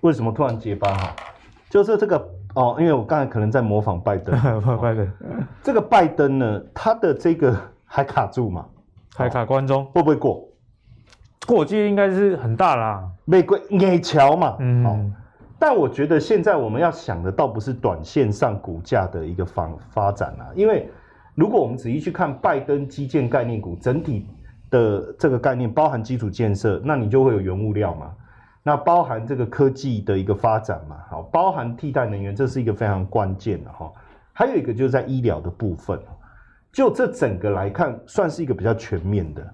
[0.01, 1.16] 为什么突然结巴哈？
[1.70, 2.30] 就是这个。
[2.56, 4.34] 哦，因为我刚才可能在模仿拜登，
[4.82, 5.08] 拜登，
[5.62, 8.66] 这个拜登呢，他的这个还卡住嘛，
[9.16, 10.47] 还卡关中，会不会过？
[11.45, 15.12] 过机应该是很大啦，美国矮桥嘛，嗯、哦，
[15.60, 20.89] 但我觉得现在我们要想的倒不是短线上股价的一个发发展啊，因为
[21.36, 24.26] 如果我们仔细去看拜登基建概念股整体
[24.72, 28.12] 的这个概念，包含基础建设，那你就会有原物料嘛。
[28.68, 33.93] 那包含这个科技的一个发展嘛，好，包含替代能源，这是一个非常关键的哈。
[34.34, 35.99] 还有一个就是在医疗的部分，
[36.72, 39.53] 就这整个来看，算是一个比较全面的。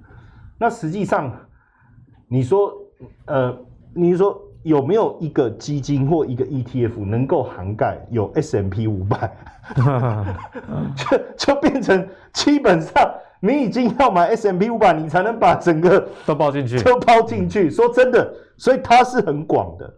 [0.58, 1.30] 那实际上，
[2.30, 2.72] 你说，
[3.26, 3.54] 呃，
[3.94, 9.30] 你说有没有一个基金或一个 ETF 能够涵盖有 S M P 五百，
[10.96, 13.14] 就就变成基本上
[13.44, 17.70] 你已经要买 S M P 五百，你才能把整个都包进去，都包进去。
[17.72, 19.94] 说真的，所以它是很广的。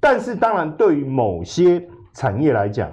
[0.00, 2.90] 但是当然，对于某些产业来讲，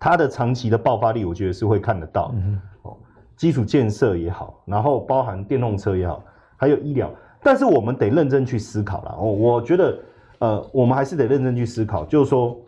[0.00, 2.32] 它的长期的爆发力，我觉得是会看得到。
[2.34, 2.96] 嗯、哦，
[3.36, 6.24] 基础建设也好，然后包含电动车也好，
[6.56, 7.08] 还有医疗，
[7.40, 9.16] 但是我们得认真去思考了。
[9.16, 9.98] 哦，我觉得，
[10.40, 12.60] 呃，我们还是得认真去思考，就是说，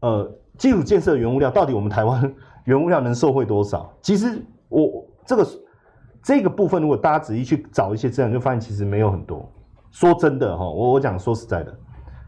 [0.00, 0.28] 呃，
[0.58, 2.34] 基础建设原物料到底我们台湾
[2.66, 3.96] 原物料能受惠多少？
[4.02, 5.46] 其实我这个
[6.22, 9.50] 这个部分，如果大家仔细去找一些资料，就发现其实没有很多。
[9.90, 11.78] 说真的哈，我我讲说实在的，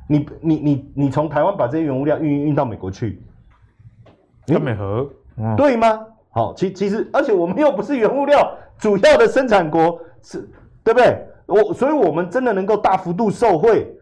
[0.09, 3.23] 你你你你从台湾把这些原物料运运到美国去。
[4.47, 6.07] 跟美和，嗯、对吗？
[6.31, 10.49] 好，其其实，而且我们又不是原物料主要的生产国，是，
[10.83, 11.23] 对不对？
[11.45, 13.95] 我，所以我们真的能够大幅度受惠，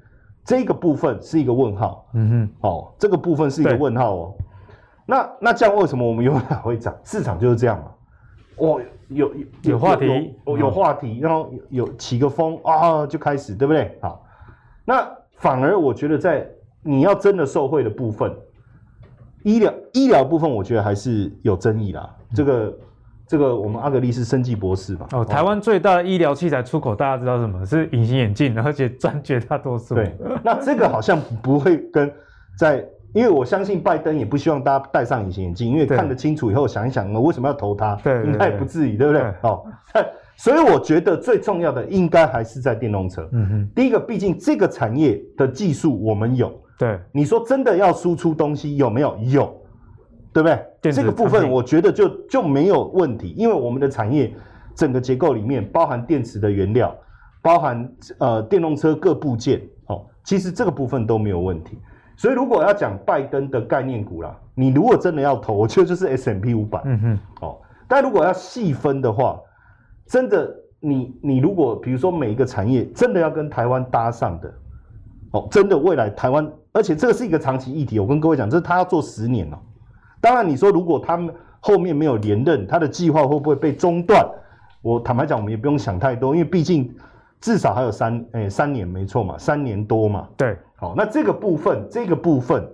[0.44, 2.07] 这个部分是一个问号。
[2.14, 4.34] 嗯哼，哦，这个部分是一个问号哦。
[5.05, 6.97] 那那这样为什么我们原物料会涨？
[7.03, 7.90] 市场就是这样嘛。
[8.59, 13.96] 哦，有有有话题，有，有话题，然后有起个风啊，就开始，对不对？
[14.00, 14.24] 好，
[14.84, 16.48] 那反而我觉得在
[16.82, 18.34] 你要真的受惠的部分。
[19.42, 22.12] 医疗医疗部分，我觉得还是有争议啦。
[22.34, 22.78] 这个
[23.28, 25.07] 这个，我们阿格力是生技博士吧？
[25.12, 27.64] 哦，台湾最大的医疗器材出口，大家知道什么？
[27.64, 29.94] 是隐形眼镜，而且占绝大多数。
[29.94, 32.12] 对，那这个好像不会跟
[32.59, 37.96] 在，因为我相信拜登也不希望大家戴上隐形眼镜，因为看得清楚以后想一想，我为什么要投他？
[38.04, 39.22] 对，应该也不至于，对不对？
[39.42, 39.64] 哦，
[40.36, 43.26] 所以我觉得最重要的应该还是在电动车。
[43.32, 46.52] 嗯哼，第一个，毕竟这个产业的技术我们有。
[46.78, 49.16] 对，你说真的要输出东西有没有？
[49.22, 49.57] 有，
[50.30, 50.92] 对不对？
[50.92, 54.30] 这个部分我觉得就就没有问题，因为我们的产业
[54.74, 56.94] 整个结构里面包含电池的原料，
[57.40, 61.78] 包含呃电动车各部件，哦，其实这个部分都没有问题。
[62.17, 69.39] 所以如果要讲拜登的概念股啦，你如果真的要投， 我觉得就是 S M P 五百，嗯哼，哦，但如果要细分的话，
[70.07, 74.53] 真的你你如果比如说每一个产业真的要跟台湾搭上的，
[75.33, 76.51] 哦，真的未来台湾。
[76.73, 79.57] 而且这个是一个长期议题，我跟各位讲，这是他要做十年哦。
[80.21, 84.27] 当然，你说如果他们后面没有连任，他的计划会不会被中断？
[84.83, 86.95] 我坦白讲，我们也不用想太多，因为毕竟
[87.47, 90.26] 至少还有三诶、欸、三年，没错嘛，三年多嘛。
[90.36, 92.68] 对，好，那这个部分，这个部分，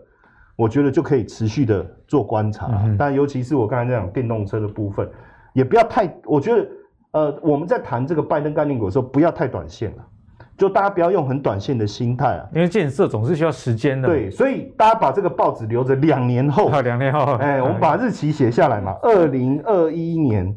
[0.57, 2.71] 我觉得就可以持续的做观察。
[2.83, 5.07] 嗯、但尤其是我刚才在讲电动车的部分，
[5.53, 6.67] 也不要太，我觉得
[7.11, 10.03] 呃，我们在谈这个拜登概念股的时候，不要太短线了。
[10.57, 14.09] 就大家不要用很短线的心态啊，因为建设总是需要时间的。
[14.09, 20.57] 对，所以大家把这个报纸留着，两年后，两年后，哎，我们把日期写下来嘛，二零二一年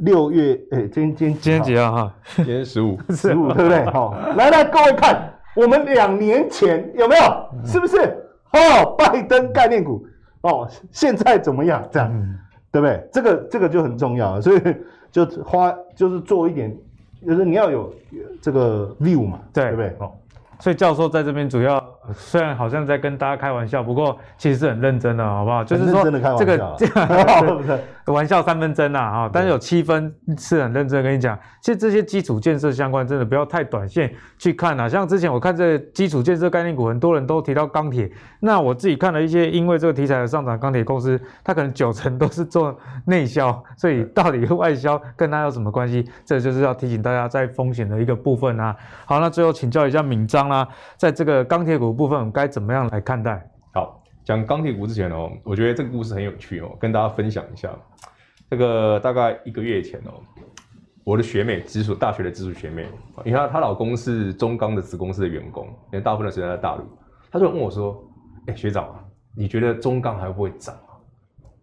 [0.00, 2.14] 六月，哎，今天今天几号哈？
[2.36, 3.84] 今天十五， 十五，对不对？
[3.92, 7.22] 好，来来，各位看，我们两年前有没有？
[7.64, 7.98] 是不是？
[8.52, 10.04] 哦，拜登概念股，
[10.42, 11.86] 哦，现在怎么样？
[11.90, 12.10] 这样，
[12.72, 13.08] 对不对？
[13.12, 14.60] 这个这个就很重要，所以
[15.10, 16.76] 就花就是做一点。
[17.26, 17.92] 就是你要有
[18.40, 19.94] 这个 view 嘛，对，对不对？
[19.98, 20.10] 哦，
[20.58, 21.78] 所以教授在这边主要。
[22.14, 25.64] 虽然好像在跟大家开玩笑，不过其实是很认真的，好不好？
[25.64, 26.10] 就是说这
[26.44, 27.80] 个 这个
[28.12, 31.38] 玩笑三分真呐，哈，但是有七分是很认真跟你讲。
[31.60, 34.88] 其实这些基础建设相关，真的不要太短线去看呐。
[34.88, 46.04] 像之前我看这基础建设概念股，很多人都提到钢铁，那我自己看了一些，因为这个题材的上涨，钢铁公司它可能九成都是做内销，所以到底外销跟它有什么关系？
[46.24, 48.74] 这就是要提醒大家在风险的一个部分啊。
[49.04, 51.99] 好，那最后请教一下敏章啦，在这个钢铁股。
[52.00, 53.46] 部分该怎么样来看待？
[53.74, 57.70] 好，讲钢铁股之前哦，我觉得这个故事很有趣哦，跟大家分享一下。
[58.48, 60.14] 这个大概一个月前哦，
[61.04, 62.86] 我的学妹，直属大学的直属学妹，
[63.22, 66.84] 你看她老公是中钢的子公司的员工，因为大部分的时间在大陆，
[67.30, 68.02] 她就问我说
[68.48, 68.88] ：“哎，学长，
[69.36, 70.74] 你觉得中钢还会不会涨？”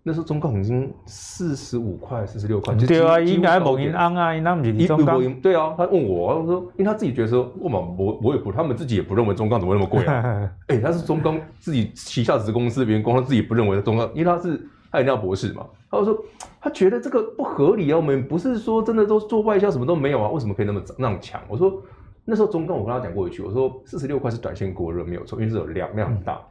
[0.07, 5.33] 那时候中钢已经四十五块、四十六块，对啊，应该某银安啊，那不是中钢。
[5.41, 10.23] 对啊，他问我，他说，因为他自己觉得说，我嘛，我我也不，他们自己也不认为中钢怎么会那么贵啊？
[10.67, 14.57] 哎、欸，他是中钢自己旗下子公司的员工，他自己不认为中钢，因为他是
[14.89, 15.65] 他一定要博士嘛。
[15.91, 16.17] 他就说，
[16.61, 21.41] 他觉得这个不合理啊，我们不是说真的都做外销什么都没有啊，为什么可以那么那么强？
[21.49, 21.83] 我说
[22.23, 26.45] 那时候中钢，我跟他讲过一句，我说四十六块是短线过热没有错，因为是有量量很大，嗯、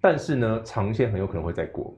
[0.00, 1.92] 但是呢，长线很有可能会再过。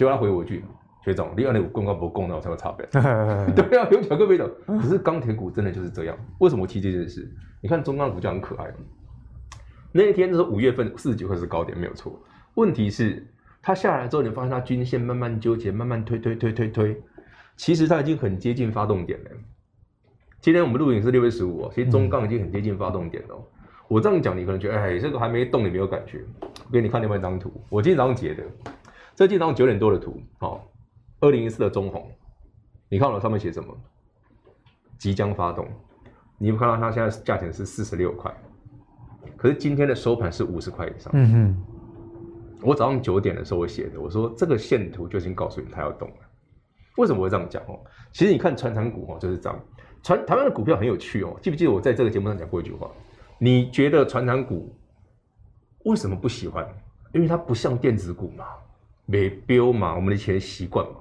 [0.00, 0.64] 结果他回我一句。
[1.04, 2.86] 学长，你按那个公告不公，那我才会差别。
[3.52, 4.48] 对啊，有巧克力的。
[4.66, 6.16] 可是钢铁股真的就是这样。
[6.38, 7.30] 为什么我提这件事？
[7.60, 8.72] 你看中钢股价很可爱，
[9.92, 12.18] 那一天就是五月份四十九块是高点没有错。
[12.54, 13.26] 问题是
[13.60, 17.02] 它下来之后，你发现它均线慢慢纠结，慢慢推推推推推，
[17.56, 19.30] 其实它已经很接近发动点了。
[20.40, 23.34] 今天我们录影是六月十五哦，其实中钢已经很接近发动点了。
[23.34, 23.44] 嗯、
[23.88, 26.22] 我这样讲，你可能觉得哎，这个还没动，你没有感觉。
[26.42, 28.42] 我给你看另外一张图，我今天早上截的，
[29.20, 30.66] 这今天早上九点多的图，好，
[31.20, 32.10] 二零一四的中红，
[32.88, 33.76] 你看我上面写什么？
[34.96, 35.68] 即将发动。
[36.38, 38.34] 你有没有看到它现在价钱是四十六块，
[39.36, 41.12] 可是今天的收盘是五十块以上。
[41.12, 46.14] 嗯哼，我早上九点的时候我写的，我说这个线图就已经告诉你它要动了。
[46.96, 47.78] 为什么我会这样讲哦？
[48.12, 49.60] 其实你看传产股哦，就是这样。
[50.02, 52.90] 传台湾的股票很有趣哦，记不记得我在这个节目上讲过一句话？
[53.36, 54.74] 你觉得传产股
[55.84, 56.66] 为什么不喜欢？
[57.12, 58.46] 因为它不像电子股嘛，
[59.10, 60.92] 没标嘛，我们的以前习惯嘛。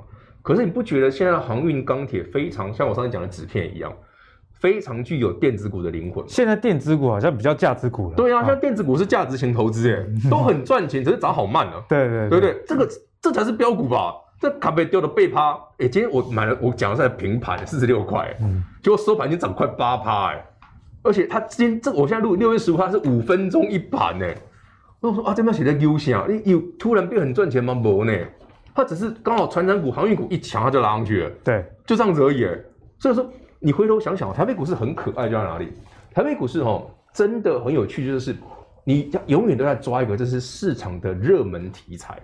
[0.41, 3.93] 可是你不觉得现在的航运、钢铁非常像我上次讲的纸片一样？
[4.60, 6.22] 非常具有电子股的灵魂。
[6.28, 8.16] 现在电子股好像比较价值股了。
[8.18, 11.82] 对啊，现在电子股是价值型投资，哎， 都很赚钱，只是涨好慢啊。
[11.88, 12.89] 对对对对，这个
[13.22, 14.14] 这才是标股吧？
[14.41, 20.45] 这卡贝丢的背趴，哎，今天我买了，我讲的是平盘四十六块，嗯，结果收盘已经涨快八趴，哎，
[21.03, 24.36] 而且它今天这个，我现在录六月十五它是五分钟一盘，哎，
[25.02, 27.74] 我说啊，这边写的优先，你有突然变很赚钱吗？
[27.74, 28.14] 没呢，
[28.74, 32.45] 它只是刚好传产股、航运股一强，它就拉上去了，对，就这样子而已，
[32.97, 33.30] 所以说。
[33.62, 35.74] 你回头想想，台北股市很可爱，就在哪里？
[36.14, 38.34] 台北股市哦，真的很有趣，就是
[38.86, 42.18] 你永远都在抓一个，这是市场的热门题材，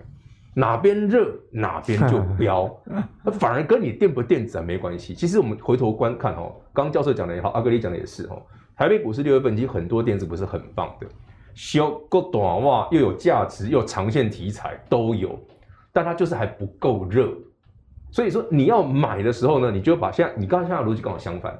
[0.54, 2.74] 哪边热哪边就飙，
[3.38, 5.14] 反而跟你电不电子没关系。
[5.14, 8.40] 其实我们回头观看哦，刚刚教授讲的也好，阿格力讲的也是哦，
[8.74, 11.06] 台北股市六月份其实很多电子股是很棒的，
[11.56, 15.36] 小够短袜又有价值又有长线题材都有，
[15.90, 17.32] 但它就是还不够热。
[18.10, 21.58] 所以说你要买的时候呢，你就把现在你刚刚现在逻辑刚好相反，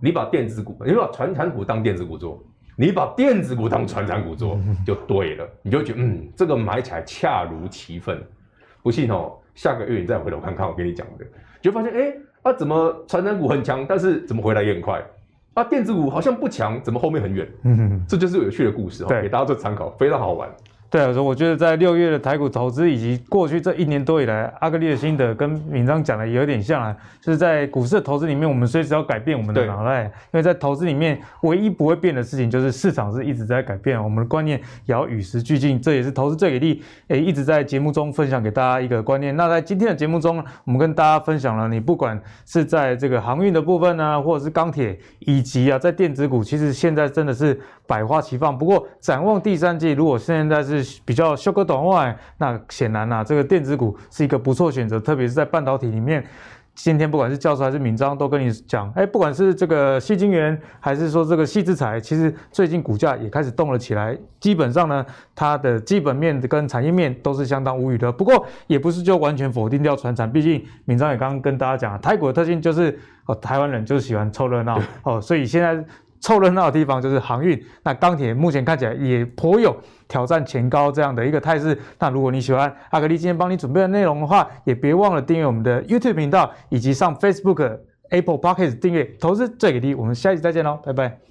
[0.00, 2.42] 你把电子股，你把传产股当电子股做，
[2.76, 8.20] 你把电子股当传产股做就对了，你就觉得嗯，这个买起来恰如其分。
[8.82, 11.26] 不信哦，下个月你再回头看看我跟你讲的，
[11.60, 15.04] 就发现哎，啊怎么传产股很强，但是怎么回来也很快，
[15.56, 17.48] 啊电子股好像不强，怎么后面很远？
[17.62, 20.46] 嗯，这就是有趣的故事哦，给大家做参考，非常好玩。
[20.96, 39.36] 对我觉得在六月的台股投资以及过去这一年多以来，阿格力的心得跟敏章讲的也有点像啊，就是在股市的投资里面，我们随时要改变我们的脑袋，因为在投资里面唯一不会变的事情就是市场是一直在改变，我们的观念也要与时俱进，这也是投资最给力诶，一直在节目中分享给大家一个观念。
[39.36, 48.56] 那在今天的节目中，我们跟大家分享了，你不管是在这个航运的部分呢、啊，或者是钢铁，以及啊在电子股，其实现在真的是百花齐放。
[48.56, 56.24] 不过展望第三季，如果现在是比较修个短外，那显然呐、啊，这个电子股是一个不错选择，特别是在半导体里面。
[56.74, 64.14] 今天不管是教授还是敏章都跟你讲，哎，不管是这个矽晶圆，还是说这个矽智财，其实最近股价也开始动了起来。
[64.38, 68.12] 基本上呢，它的基本面跟产业面都是相当无语的。
[68.12, 75.82] 不过也不是就完全否定掉传产，毕竟敏章也刚刚跟大家讲，台股的特性就是哦，台湾人就是喜欢凑热闹哦，所以现在。
[76.20, 79.76] 凑热闹的地方就是航运，那钢铁目前看起来也颇有
[80.08, 81.78] 挑战前高这样的一个态势。
[81.98, 87.78] 那如果你喜欢阿格力今天帮你准备的内容的话，也别忘了订阅我们的 YouTube 频道，以及上 Facebook、
[88.10, 89.04] Apple p o c k e t 订阅。
[89.20, 91.25] 投资最给力，我们下一期再见喽，拜拜。